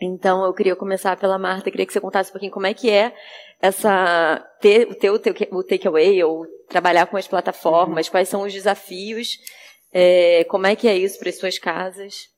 Então, 0.00 0.44
eu 0.44 0.54
queria 0.54 0.74
começar 0.74 1.16
pela 1.18 1.38
Marta, 1.38 1.70
queria 1.70 1.84
que 1.84 1.92
você 1.92 2.00
contasse 2.00 2.30
um 2.30 2.32
pouquinho 2.32 2.52
como 2.52 2.66
é 2.66 2.72
que 2.72 2.90
é 2.90 3.14
essa 3.60 4.42
ter, 4.60 4.88
o, 4.88 5.56
o 5.58 5.62
takeaway 5.62 6.24
ou 6.24 6.46
trabalhar 6.68 7.06
com 7.06 7.18
as 7.18 7.28
plataformas, 7.28 8.06
uhum. 8.06 8.10
quais 8.12 8.28
são 8.28 8.42
os 8.42 8.52
desafios, 8.52 9.38
é, 9.92 10.44
como 10.44 10.66
é 10.66 10.74
que 10.74 10.88
é 10.88 10.96
isso 10.96 11.18
para 11.18 11.28
as 11.28 11.38
suas 11.38 11.58
casas? 11.58 12.28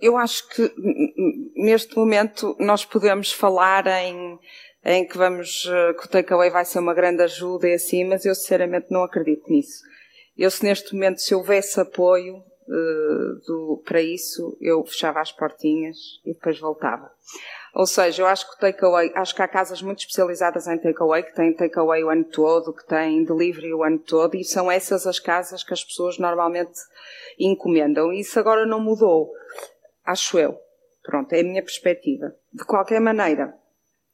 Eu 0.00 0.16
acho 0.16 0.48
que 0.48 0.74
neste 1.54 1.96
momento 1.96 2.56
nós 2.58 2.84
podemos 2.84 3.32
falar 3.32 3.86
em 3.86 4.38
em 4.84 5.06
que 5.06 5.18
vamos, 5.18 5.68
eh, 5.70 5.92
que 5.94 6.06
o 6.06 6.08
takeaway 6.08 6.50
vai 6.50 6.64
ser 6.64 6.78
uma 6.78 6.94
grande 6.94 7.22
ajuda 7.22 7.68
e 7.68 7.74
assim, 7.74 8.04
mas 8.04 8.24
eu 8.24 8.34
sinceramente 8.34 8.86
não 8.90 9.02
acredito 9.02 9.50
nisso. 9.50 9.82
Eu 10.36 10.50
se 10.50 10.64
neste 10.64 10.94
momento, 10.94 11.20
se 11.20 11.34
houvesse 11.34 11.80
apoio 11.80 12.36
uh, 12.36 13.34
do, 13.46 13.82
para 13.84 14.00
isso, 14.00 14.56
eu 14.60 14.84
fechava 14.84 15.20
as 15.20 15.32
portinhas 15.32 15.96
e 16.24 16.32
depois 16.32 16.60
voltava. 16.60 17.10
Ou 17.74 17.86
seja, 17.86 18.22
eu 18.22 18.26
acho 18.26 18.48
que 18.48 18.56
o 18.56 18.58
takeaway, 18.58 19.12
acho 19.14 19.34
que 19.34 19.42
há 19.42 19.48
casas 19.48 19.82
muito 19.82 20.00
especializadas 20.00 20.66
em 20.66 20.78
takeaway, 20.78 21.22
que 21.22 21.34
têm 21.34 21.54
takeaway 21.54 22.02
o 22.04 22.10
ano 22.10 22.24
todo, 22.24 22.72
que 22.72 22.86
têm 22.86 23.24
delivery 23.24 23.74
o 23.74 23.82
ano 23.82 23.98
todo, 23.98 24.36
e 24.36 24.44
são 24.44 24.70
essas 24.70 25.06
as 25.06 25.18
casas 25.18 25.62
que 25.62 25.72
as 25.72 25.84
pessoas 25.84 26.18
normalmente 26.18 26.78
encomendam. 27.38 28.12
Isso 28.12 28.38
agora 28.38 28.64
não 28.66 28.80
mudou, 28.80 29.32
acho 30.04 30.38
eu. 30.38 30.58
Pronto, 31.02 31.32
é 31.32 31.40
a 31.40 31.44
minha 31.44 31.62
perspectiva. 31.62 32.34
De 32.52 32.64
qualquer 32.64 33.00
maneira, 33.00 33.54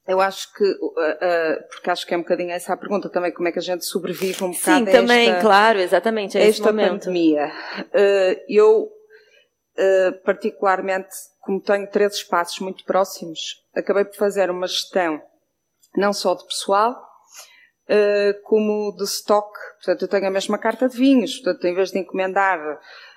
eu 0.06 0.20
acho 0.20 0.52
que, 0.52 0.64
uh, 0.64 0.86
uh, 0.86 1.68
porque 1.70 1.90
acho 1.90 2.06
que 2.06 2.12
é 2.12 2.16
um 2.16 2.20
bocadinho 2.20 2.50
essa 2.50 2.74
a 2.74 2.76
pergunta 2.76 3.08
também, 3.08 3.32
como 3.32 3.48
é 3.48 3.52
que 3.52 3.58
a 3.58 3.62
gente 3.62 3.86
sobrevive 3.86 4.44
um 4.44 4.52
bocado 4.52 4.84
Sim, 4.86 4.92
também, 4.92 5.30
esta, 5.30 5.40
claro, 5.40 5.78
exatamente, 5.78 6.36
a 6.36 6.42
esta 6.42 6.72
pandemia. 6.72 7.46
Uh, 7.78 8.40
eu, 8.48 8.90
particularmente, 10.24 11.08
como 11.40 11.60
tenho 11.60 11.90
três 11.90 12.14
espaços 12.14 12.60
muito 12.60 12.84
próximos, 12.84 13.64
acabei 13.74 14.04
por 14.04 14.14
fazer 14.14 14.48
uma 14.50 14.68
gestão 14.68 15.20
não 15.96 16.12
só 16.12 16.34
de 16.34 16.44
pessoal, 16.46 16.94
como 18.44 18.94
de 18.96 19.02
stock. 19.02 19.52
Portanto, 19.78 20.02
eu 20.02 20.08
tenho 20.08 20.28
a 20.28 20.30
mesma 20.30 20.58
carta 20.58 20.88
de 20.88 20.96
vinhos, 20.96 21.38
portanto, 21.38 21.64
em 21.64 21.74
vez 21.74 21.90
de 21.90 21.98
encomendar 21.98 22.60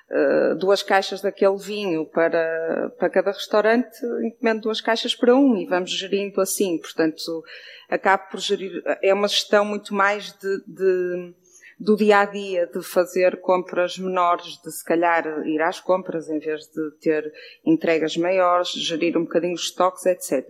eh, 0.10 0.56
duas 0.56 0.82
caixas 0.82 1.22
daquele 1.22 1.58
vinho 1.58 2.06
para, 2.06 2.94
para 2.98 3.10
cada 3.10 3.32
restaurante, 3.32 3.98
encomendo 4.24 4.62
duas 4.62 4.80
caixas 4.80 5.14
para 5.14 5.36
um 5.36 5.58
e 5.58 5.66
vamos 5.66 5.92
gerindo 5.92 6.40
assim. 6.40 6.78
Portanto, 6.80 7.44
acabo 7.90 8.24
por 8.32 8.40
gerir. 8.40 8.82
É 9.02 9.14
uma 9.14 9.28
gestão 9.28 9.66
muito 9.66 9.94
mais 9.94 10.32
de, 10.32 10.64
de 10.66 11.34
do 11.80 11.96
dia 11.96 12.22
a 12.22 12.26
dia, 12.26 12.66
de 12.68 12.82
fazer 12.82 13.40
compras 13.42 14.00
menores, 14.00 14.60
de 14.64 14.72
se 14.72 14.84
calhar 14.84 15.46
ir 15.46 15.62
às 15.62 15.80
compras 15.80 16.28
em 16.28 16.40
vez 16.40 16.62
de 16.62 16.92
ter 17.02 17.32
entregas 17.66 18.18
maiores, 18.18 18.70
gerir 18.70 19.16
um 19.18 19.24
bocadinho 19.24 19.54
os 19.54 19.64
estoques, 19.64 20.06
etc. 20.06 20.44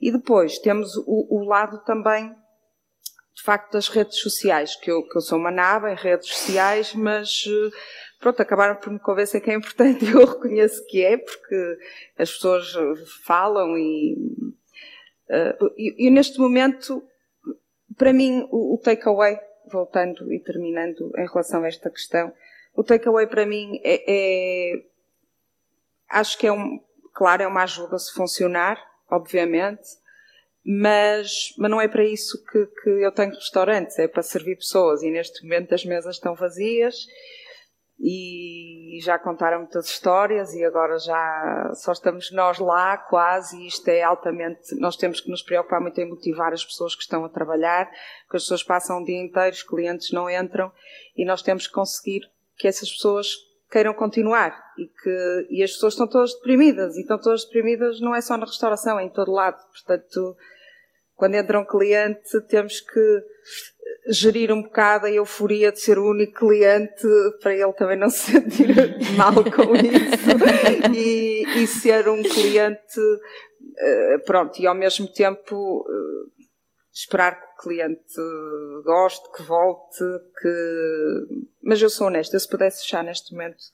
E 0.00 0.10
depois 0.10 0.58
temos 0.58 0.96
o, 0.96 1.42
o 1.42 1.44
lado 1.44 1.84
também 1.84 2.34
de 3.34 3.42
facto 3.42 3.72
das 3.72 3.88
redes 3.88 4.18
sociais, 4.18 4.76
que 4.76 4.90
eu, 4.90 5.02
que 5.02 5.16
eu 5.16 5.20
sou 5.20 5.38
uma 5.38 5.50
naba 5.50 5.90
em 5.90 5.96
redes 5.96 6.28
sociais, 6.28 6.94
mas 6.94 7.44
uh, 7.46 7.72
pronto, 8.20 8.40
acabaram 8.40 8.76
por 8.76 8.92
me 8.92 8.98
convencer 8.98 9.40
que 9.40 9.50
é 9.50 9.54
importante, 9.54 10.04
eu 10.10 10.24
reconheço 10.24 10.84
que 10.86 11.04
é, 11.04 11.16
porque 11.16 11.78
as 12.18 12.32
pessoas 12.32 12.72
falam 13.24 13.76
e, 13.76 14.16
uh, 15.28 15.74
e, 15.76 16.06
e 16.06 16.10
neste 16.10 16.38
momento, 16.38 17.02
para 17.96 18.12
mim, 18.12 18.46
o, 18.50 18.74
o 18.74 18.78
takeaway, 18.78 19.38
voltando 19.70 20.32
e 20.32 20.40
terminando 20.40 21.12
em 21.16 21.26
relação 21.26 21.62
a 21.64 21.68
esta 21.68 21.90
questão, 21.90 22.32
o 22.74 22.82
takeaway 22.82 23.26
para 23.26 23.46
mim 23.46 23.80
é, 23.84 24.04
é, 24.06 24.82
acho 26.10 26.36
que 26.38 26.46
é 26.46 26.52
um, 26.52 26.80
claro, 27.14 27.42
é 27.42 27.46
uma 27.46 27.62
ajuda 27.62 27.98
se 27.98 28.12
funcionar, 28.12 28.78
obviamente, 29.10 29.82
mas, 30.64 31.54
mas 31.58 31.70
não 31.70 31.80
é 31.80 31.86
para 31.86 32.04
isso 32.04 32.42
que, 32.46 32.66
que 32.82 32.90
eu 32.90 33.12
tenho 33.12 33.34
restaurantes, 33.34 33.98
é 33.98 34.08
para 34.08 34.22
servir 34.22 34.56
pessoas 34.56 35.02
e 35.02 35.10
neste 35.10 35.42
momento 35.42 35.74
as 35.74 35.84
mesas 35.84 36.16
estão 36.16 36.34
vazias 36.34 37.06
e 37.98 38.98
já 39.02 39.18
contaram 39.18 39.60
muitas 39.60 39.86
histórias 39.86 40.52
e 40.52 40.64
agora 40.64 40.98
já 40.98 41.70
só 41.74 41.92
estamos 41.92 42.30
nós 42.32 42.58
lá 42.58 42.98
quase 42.98 43.56
e 43.56 43.66
isto 43.66 43.88
é 43.88 44.02
altamente, 44.02 44.74
nós 44.78 44.96
temos 44.96 45.20
que 45.20 45.30
nos 45.30 45.42
preocupar 45.42 45.80
muito 45.80 45.98
em 46.00 46.08
motivar 46.08 46.52
as 46.52 46.64
pessoas 46.64 46.94
que 46.94 47.02
estão 47.02 47.24
a 47.24 47.28
trabalhar, 47.28 47.88
porque 48.24 48.36
as 48.36 48.42
pessoas 48.42 48.62
passam 48.62 49.00
o 49.00 49.04
dia 49.04 49.22
inteiro, 49.22 49.54
os 49.54 49.62
clientes 49.62 50.10
não 50.12 50.28
entram 50.28 50.72
e 51.16 51.24
nós 51.24 51.42
temos 51.42 51.66
que 51.66 51.72
conseguir 51.72 52.22
que 52.56 52.66
essas 52.66 52.90
pessoas 52.90 53.28
queiram 53.70 53.94
continuar 53.94 54.56
e 54.78 54.86
que 54.86 55.46
e 55.50 55.62
as 55.62 55.72
pessoas 55.72 55.94
estão 55.94 56.08
todas 56.08 56.34
deprimidas 56.34 56.96
e 56.96 57.00
estão 57.00 57.18
todas 57.18 57.44
deprimidas 57.44 58.00
não 58.00 58.14
é 58.14 58.20
só 58.20 58.36
na 58.36 58.46
restauração, 58.46 58.98
é 58.98 59.04
em 59.04 59.10
todo 59.10 59.32
lado, 59.32 59.58
portanto 59.70 60.36
quando 61.14 61.36
entra 61.36 61.60
um 61.60 61.64
cliente 61.64 62.40
temos 62.48 62.80
que 62.80 63.22
gerir 64.08 64.52
um 64.52 64.62
bocado 64.62 65.06
a 65.06 65.10
euforia 65.10 65.72
de 65.72 65.80
ser 65.80 65.98
o 65.98 66.10
único 66.10 66.46
cliente 66.46 67.06
para 67.40 67.54
ele 67.54 67.72
também 67.72 67.96
não 67.96 68.08
se 68.10 68.32
sentir 68.32 68.68
mal 69.16 69.34
com 69.34 69.74
isso 69.74 70.94
e, 70.94 71.44
e, 71.62 71.66
ser 71.66 72.08
um 72.08 72.22
cliente 72.22 73.00
eh, 73.78 74.18
pronto 74.26 74.60
e 74.60 74.66
ao 74.66 74.74
mesmo 74.74 75.08
tempo 75.08 75.86
eh, 75.88 76.44
esperar 76.92 77.40
que 77.40 77.46
o 77.46 77.62
cliente 77.62 78.14
goste, 78.84 79.32
que 79.32 79.42
volte, 79.42 80.04
que 80.40 81.44
mas 81.62 81.80
eu 81.80 81.88
sou 81.88 82.08
honesta, 82.08 82.38
se 82.38 82.48
pudesse 82.48 82.82
fechar 82.82 83.02
neste 83.02 83.32
momento 83.32 83.64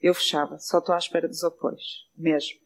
eu 0.00 0.14
fechava, 0.14 0.58
só 0.58 0.78
estou 0.78 0.94
à 0.94 0.98
espera 0.98 1.28
dos 1.28 1.44
apoios, 1.44 2.08
mesmo 2.16 2.58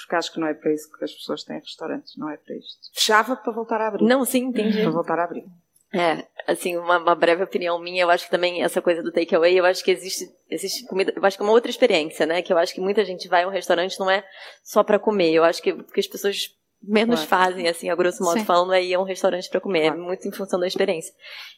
porque 0.00 0.16
acho 0.16 0.32
que 0.32 0.40
não 0.40 0.46
é 0.46 0.54
para 0.54 0.72
isso 0.72 0.90
que 0.96 1.04
as 1.04 1.12
pessoas 1.12 1.44
têm 1.44 1.58
restaurantes, 1.58 2.16
não 2.16 2.30
é 2.30 2.36
para 2.36 2.56
isto. 2.56 2.88
Fechava 2.94 3.36
para 3.36 3.52
voltar 3.52 3.80
a 3.80 3.88
abrir. 3.88 4.04
Não, 4.04 4.24
sim, 4.24 4.44
entendi. 4.44 4.80
Para 4.80 4.90
voltar 4.90 5.18
a 5.18 5.24
abrir. 5.24 5.44
É, 5.92 6.26
assim, 6.46 6.76
uma, 6.76 6.98
uma, 6.98 7.14
breve 7.14 7.42
opinião 7.42 7.78
minha, 7.78 8.02
eu 8.02 8.10
acho 8.10 8.24
que 8.24 8.30
também 8.30 8.62
essa 8.62 8.80
coisa 8.82 9.02
do 9.02 9.12
takeaway, 9.12 9.58
eu 9.58 9.64
acho 9.64 9.84
que 9.84 9.90
existe, 9.90 10.24
existe 10.48 10.86
comida, 10.86 11.12
eu 11.14 11.24
acho 11.24 11.36
que 11.36 11.42
é 11.42 11.46
uma 11.46 11.52
outra 11.52 11.70
experiência, 11.70 12.26
né? 12.26 12.42
Que 12.42 12.52
eu 12.52 12.58
acho 12.58 12.74
que 12.74 12.80
muita 12.80 13.04
gente 13.04 13.28
vai 13.28 13.42
a 13.42 13.48
um 13.48 13.50
restaurante 13.50 13.98
não 13.98 14.10
é 14.10 14.24
só 14.62 14.82
para 14.82 14.98
comer, 14.98 15.32
eu 15.32 15.44
acho 15.44 15.62
que, 15.62 15.72
que 15.72 16.00
as 16.00 16.06
pessoas 16.06 16.36
menos 16.82 17.26
claro. 17.26 17.28
fazem, 17.28 17.68
assim, 17.68 17.90
a 17.90 17.94
grosso 17.94 18.22
modo 18.22 18.38
Sim. 18.38 18.44
falando, 18.44 18.72
é 18.72 18.82
ir 18.82 18.94
a 18.94 19.00
um 19.00 19.04
restaurante 19.04 19.50
para 19.50 19.60
comer, 19.60 19.88
claro. 19.88 20.00
é 20.00 20.02
muito 20.02 20.26
em 20.26 20.32
função 20.32 20.58
da 20.58 20.66
experiência. 20.66 21.12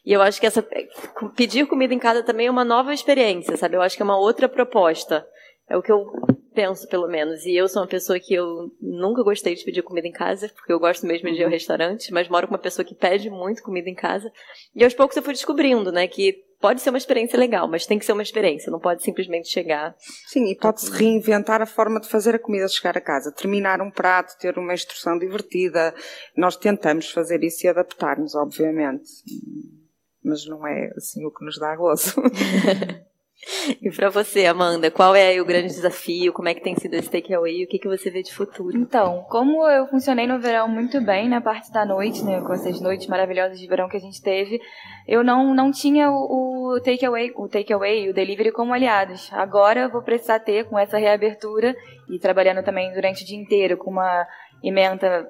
E 0.05 0.11
eu 0.11 0.21
acho 0.21 0.39
que 0.39 0.45
essa, 0.45 0.65
pedir 1.35 1.65
comida 1.65 1.93
em 1.93 1.99
casa 1.99 2.23
também 2.23 2.47
é 2.47 2.51
uma 2.51 2.65
nova 2.65 2.93
experiência, 2.93 3.55
sabe? 3.55 3.77
Eu 3.77 3.81
acho 3.81 3.95
que 3.95 4.01
é 4.01 4.05
uma 4.05 4.17
outra 4.17 4.49
proposta. 4.49 5.25
É 5.69 5.77
o 5.77 5.81
que 5.81 5.91
eu 5.91 6.11
penso, 6.53 6.87
pelo 6.87 7.07
menos. 7.07 7.45
E 7.45 7.55
eu 7.55 7.67
sou 7.67 7.81
uma 7.81 7.87
pessoa 7.87 8.19
que 8.19 8.33
eu 8.33 8.71
nunca 8.81 9.23
gostei 9.23 9.55
de 9.55 9.63
pedir 9.63 9.81
comida 9.81 10.07
em 10.07 10.11
casa, 10.11 10.49
porque 10.49 10.71
eu 10.71 10.79
gosto 10.79 11.05
mesmo 11.05 11.29
de 11.29 11.37
ir 11.37 11.43
ao 11.43 11.47
uhum. 11.47 11.53
restaurante, 11.53 12.13
mas 12.13 12.29
moro 12.29 12.47
com 12.47 12.53
uma 12.53 12.59
pessoa 12.59 12.85
que 12.85 12.95
pede 12.95 13.29
muito 13.29 13.63
comida 13.63 13.89
em 13.89 13.95
casa. 13.95 14.31
E 14.75 14.83
aos 14.83 14.93
poucos 14.93 15.17
eu 15.17 15.23
fui 15.23 15.33
descobrindo, 15.33 15.91
né, 15.91 16.07
que 16.07 16.43
pode 16.63 16.81
ser 16.81 16.91
uma 16.91 16.97
experiência 16.97 17.37
legal, 17.37 17.67
mas 17.67 17.85
tem 17.85 17.99
que 17.99 18.05
ser 18.05 18.13
uma 18.13 18.23
experiência, 18.23 18.71
não 18.71 18.79
pode 18.79 19.03
simplesmente 19.03 19.49
chegar. 19.49 19.93
Sim, 20.27 20.49
e 20.49 20.55
pode-se 20.55 20.89
reinventar 20.91 21.61
a 21.61 21.65
forma 21.65 21.99
de 21.99 22.07
fazer 22.07 22.35
a 22.35 22.39
comida 22.39 22.69
chegar 22.69 22.97
a 22.97 23.01
casa, 23.01 23.33
terminar 23.33 23.81
um 23.81 23.91
prato, 23.91 24.37
ter 24.39 24.57
uma 24.57 24.73
instrução 24.73 25.19
divertida. 25.19 25.93
Nós 26.37 26.55
tentamos 26.55 27.11
fazer 27.11 27.43
isso 27.43 27.65
e 27.65 27.69
adaptar-nos, 27.69 28.33
obviamente. 28.33 29.09
Mas 30.23 30.45
não 30.45 30.65
é 30.65 30.93
assim 30.95 31.25
o 31.25 31.31
que 31.31 31.43
nos 31.43 31.59
dá 31.59 31.75
gozo. 31.75 32.15
E 33.81 33.91
para 33.91 34.09
você, 34.09 34.45
Amanda, 34.45 34.89
qual 34.89 35.15
é 35.15 35.39
o 35.39 35.45
grande 35.45 35.67
desafio? 35.67 36.33
Como 36.33 36.47
é 36.47 36.53
que 36.53 36.61
tem 36.61 36.75
sido 36.75 36.93
esse 36.93 37.09
takeaway? 37.09 37.63
O 37.63 37.67
que, 37.67 37.79
que 37.79 37.87
você 37.87 38.09
vê 38.09 38.23
de 38.23 38.33
futuro? 38.33 38.77
Então, 38.77 39.25
como 39.29 39.67
eu 39.69 39.87
funcionei 39.87 40.25
no 40.25 40.39
verão 40.39 40.67
muito 40.67 41.01
bem 41.01 41.27
na 41.27 41.41
parte 41.41 41.71
da 41.71 41.85
noite, 41.85 42.23
né, 42.23 42.41
com 42.41 42.53
essas 42.53 42.79
noites 42.79 43.07
maravilhosas 43.07 43.59
de 43.59 43.67
verão 43.67 43.89
que 43.89 43.97
a 43.97 43.99
gente 43.99 44.21
teve, 44.21 44.61
eu 45.07 45.23
não, 45.23 45.53
não 45.53 45.71
tinha 45.71 46.09
o, 46.09 46.79
takeaway, 46.83 47.31
o 47.35 47.47
takeaway, 47.47 48.09
o 48.09 48.13
delivery 48.13 48.51
como 48.51 48.73
aliados. 48.73 49.31
Agora 49.33 49.81
eu 49.81 49.91
vou 49.91 50.01
precisar 50.01 50.39
ter 50.39 50.65
com 50.65 50.77
essa 50.79 50.97
reabertura 50.97 51.75
e 52.09 52.19
trabalhando 52.19 52.63
também 52.63 52.93
durante 52.93 53.23
o 53.23 53.25
dia 53.25 53.37
inteiro 53.37 53.77
com 53.77 53.91
uma 53.91 54.27
emenda 54.63 55.27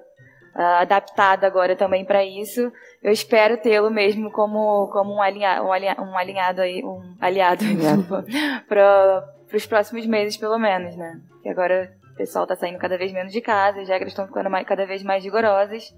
uh, 0.56 0.82
adaptada 0.82 1.46
agora 1.48 1.76
também 1.76 2.06
para 2.06 2.24
isso. 2.24 2.72
Eu 3.02 3.12
espero 3.12 3.58
tê-lo 3.58 3.92
mesmo 3.92 4.32
como, 4.32 4.88
como 4.88 5.14
um, 5.14 5.22
alinha, 5.22 5.62
um, 5.64 5.72
alinha, 5.72 5.96
um 6.00 6.18
alinhado 6.18 6.62
aí, 6.62 6.84
um 6.84 7.16
aliado 7.20 7.64
para 8.68 9.28
os 9.54 9.66
próximos 9.66 10.06
meses, 10.06 10.38
pelo 10.38 10.58
menos, 10.58 10.96
né? 10.96 11.20
Que 11.42 11.50
agora 11.50 11.94
o 12.14 12.16
pessoal 12.16 12.44
está 12.44 12.56
saindo 12.56 12.78
cada 12.78 12.98
vez 12.98 13.12
menos 13.12 13.34
de 13.34 13.42
casa, 13.42 13.82
as 13.82 13.90
regras 13.90 14.12
estão 14.12 14.28
ficando 14.28 14.50
mais, 14.50 14.68
cada 14.68 14.86
vez 14.86 15.04
mais 15.04 15.24
rigorosas 15.24 15.94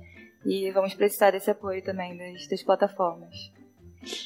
e 0.46 0.72
vamos 0.72 0.94
precisar 0.94 1.32
desse 1.32 1.50
apoio 1.50 1.84
também 1.84 2.16
das, 2.16 2.48
das 2.48 2.64
plataformas. 2.64 3.52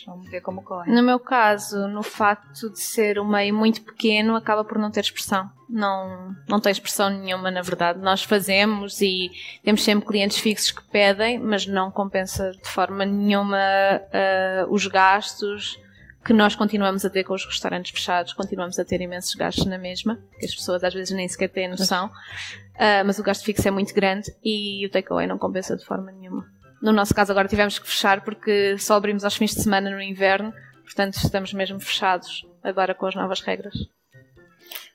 Vamos 0.05 0.29
ver 0.29 0.41
como 0.41 0.61
corre. 0.63 0.91
No 0.91 1.03
meu 1.03 1.19
caso, 1.19 1.87
no 1.87 2.03
facto 2.03 2.69
de 2.69 2.79
ser 2.79 3.19
um 3.19 3.27
meio 3.27 3.53
muito 3.53 3.81
pequeno, 3.81 4.35
acaba 4.35 4.63
por 4.63 4.77
não 4.77 4.91
ter 4.91 5.01
expressão. 5.01 5.49
Não, 5.69 6.35
não 6.47 6.59
tem 6.59 6.71
expressão 6.71 7.09
nenhuma, 7.09 7.51
na 7.51 7.61
verdade. 7.61 7.99
Nós 7.99 8.23
fazemos 8.23 9.01
e 9.01 9.29
temos 9.63 9.83
sempre 9.83 10.07
clientes 10.07 10.39
fixos 10.39 10.71
que 10.71 10.83
pedem, 10.89 11.37
mas 11.37 11.67
não 11.67 11.91
compensa 11.91 12.51
de 12.51 12.67
forma 12.67 13.05
nenhuma 13.05 13.57
uh, 13.57 14.73
os 14.73 14.87
gastos 14.87 15.79
que 16.25 16.33
nós 16.33 16.55
continuamos 16.55 17.05
a 17.05 17.09
ter 17.09 17.23
com 17.23 17.33
os 17.33 17.45
restaurantes 17.45 17.91
fechados, 17.91 18.33
continuamos 18.33 18.77
a 18.77 18.85
ter 18.85 18.99
imensos 19.01 19.33
gastos 19.35 19.65
na 19.65 19.77
mesma, 19.77 20.19
que 20.37 20.45
as 20.45 20.53
pessoas 20.53 20.83
às 20.83 20.93
vezes 20.93 21.15
nem 21.15 21.27
sequer 21.27 21.49
têm 21.49 21.69
noção, 21.69 22.07
uh, 22.07 23.05
mas 23.05 23.17
o 23.19 23.23
gasto 23.23 23.43
fixo 23.43 23.67
é 23.67 23.71
muito 23.71 23.93
grande 23.93 24.31
e 24.43 24.85
o 24.85 24.89
takeaway 24.89 25.27
não 25.27 25.37
compensa 25.37 25.77
de 25.77 25.85
forma 25.85 26.11
nenhuma. 26.11 26.45
No 26.81 26.93
nosso 26.93 27.13
caso, 27.13 27.31
agora 27.31 27.47
tivemos 27.47 27.77
que 27.77 27.87
fechar 27.87 28.21
porque 28.21 28.77
só 28.77 28.95
abrimos 28.95 29.23
aos 29.23 29.35
fins 29.35 29.53
de 29.53 29.61
semana 29.61 29.89
no 29.89 30.01
inverno, 30.01 30.53
portanto, 30.83 31.15
estamos 31.15 31.53
mesmo 31.53 31.79
fechados 31.79 32.45
agora 32.63 32.93
com 32.95 33.05
as 33.05 33.15
novas 33.15 33.41
regras. 33.41 33.73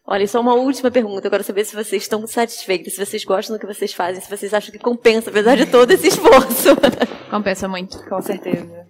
Olha, 0.07 0.27
só 0.27 0.41
uma 0.41 0.55
última 0.55 0.91
pergunta. 0.91 1.27
Eu 1.27 1.31
quero 1.31 1.45
saber 1.45 1.65
se 1.65 1.75
vocês 1.75 2.03
estão 2.03 2.27
satisfeitos, 2.27 2.93
se 2.93 3.05
vocês 3.05 3.25
gostam 3.25 3.57
do 3.57 3.61
que 3.61 3.67
vocês 3.67 3.95
fazem, 3.95 4.21
se 4.21 4.29
vocês 4.29 4.53
acham 4.53 4.71
que 4.71 4.79
compensa, 4.79 5.31
apesar 5.31 5.57
de 5.57 5.65
todo 5.65 5.91
esse 5.91 6.09
esforço. 6.09 6.77
Compensa 7.31 7.67
muito. 7.67 7.99
Com 8.07 8.21
certeza. 8.21 8.87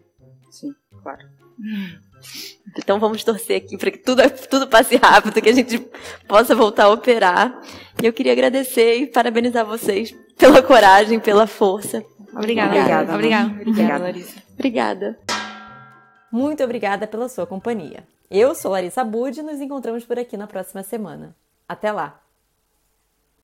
Sim, 0.51 0.75
claro. 1.03 1.23
Então 2.77 2.99
vamos 2.99 3.23
torcer 3.23 3.59
aqui 3.59 3.79
para 3.79 3.93
que 3.93 3.99
tudo, 3.99 4.23
tudo 4.51 4.67
passe 4.67 4.97
rápido, 4.97 5.41
que 5.41 5.49
a 5.49 5.53
gente 5.53 5.79
possa 6.27 6.53
voltar 6.53 6.85
a 6.85 6.91
operar. 6.91 7.61
E 8.03 8.07
eu 8.07 8.13
queria 8.13 8.33
agradecer 8.33 8.97
e 8.97 9.07
parabenizar 9.07 9.65
vocês 9.65 10.13
pela 10.37 10.63
coragem, 10.63 11.21
pela 11.21 11.47
força. 11.47 12.05
Obrigada. 12.37 12.71
Obrigada. 12.71 13.15
Obrigada, 13.15 13.71
obrigada 13.71 14.05
Larissa. 14.05 14.43
Obrigada. 14.55 15.19
Muito 16.31 16.65
obrigada 16.65 17.07
pela 17.07 17.29
sua 17.29 17.47
companhia. 17.47 18.05
Eu 18.31 18.55
sou 18.55 18.73
Larissa 18.73 19.05
Bud 19.05 19.39
e 19.39 19.43
nos 19.43 19.61
encontramos 19.61 20.05
por 20.05 20.19
aqui 20.19 20.37
na 20.37 20.47
próxima 20.47 20.83
semana. 20.83 21.37
Até 21.69 21.93
lá! 21.93 22.24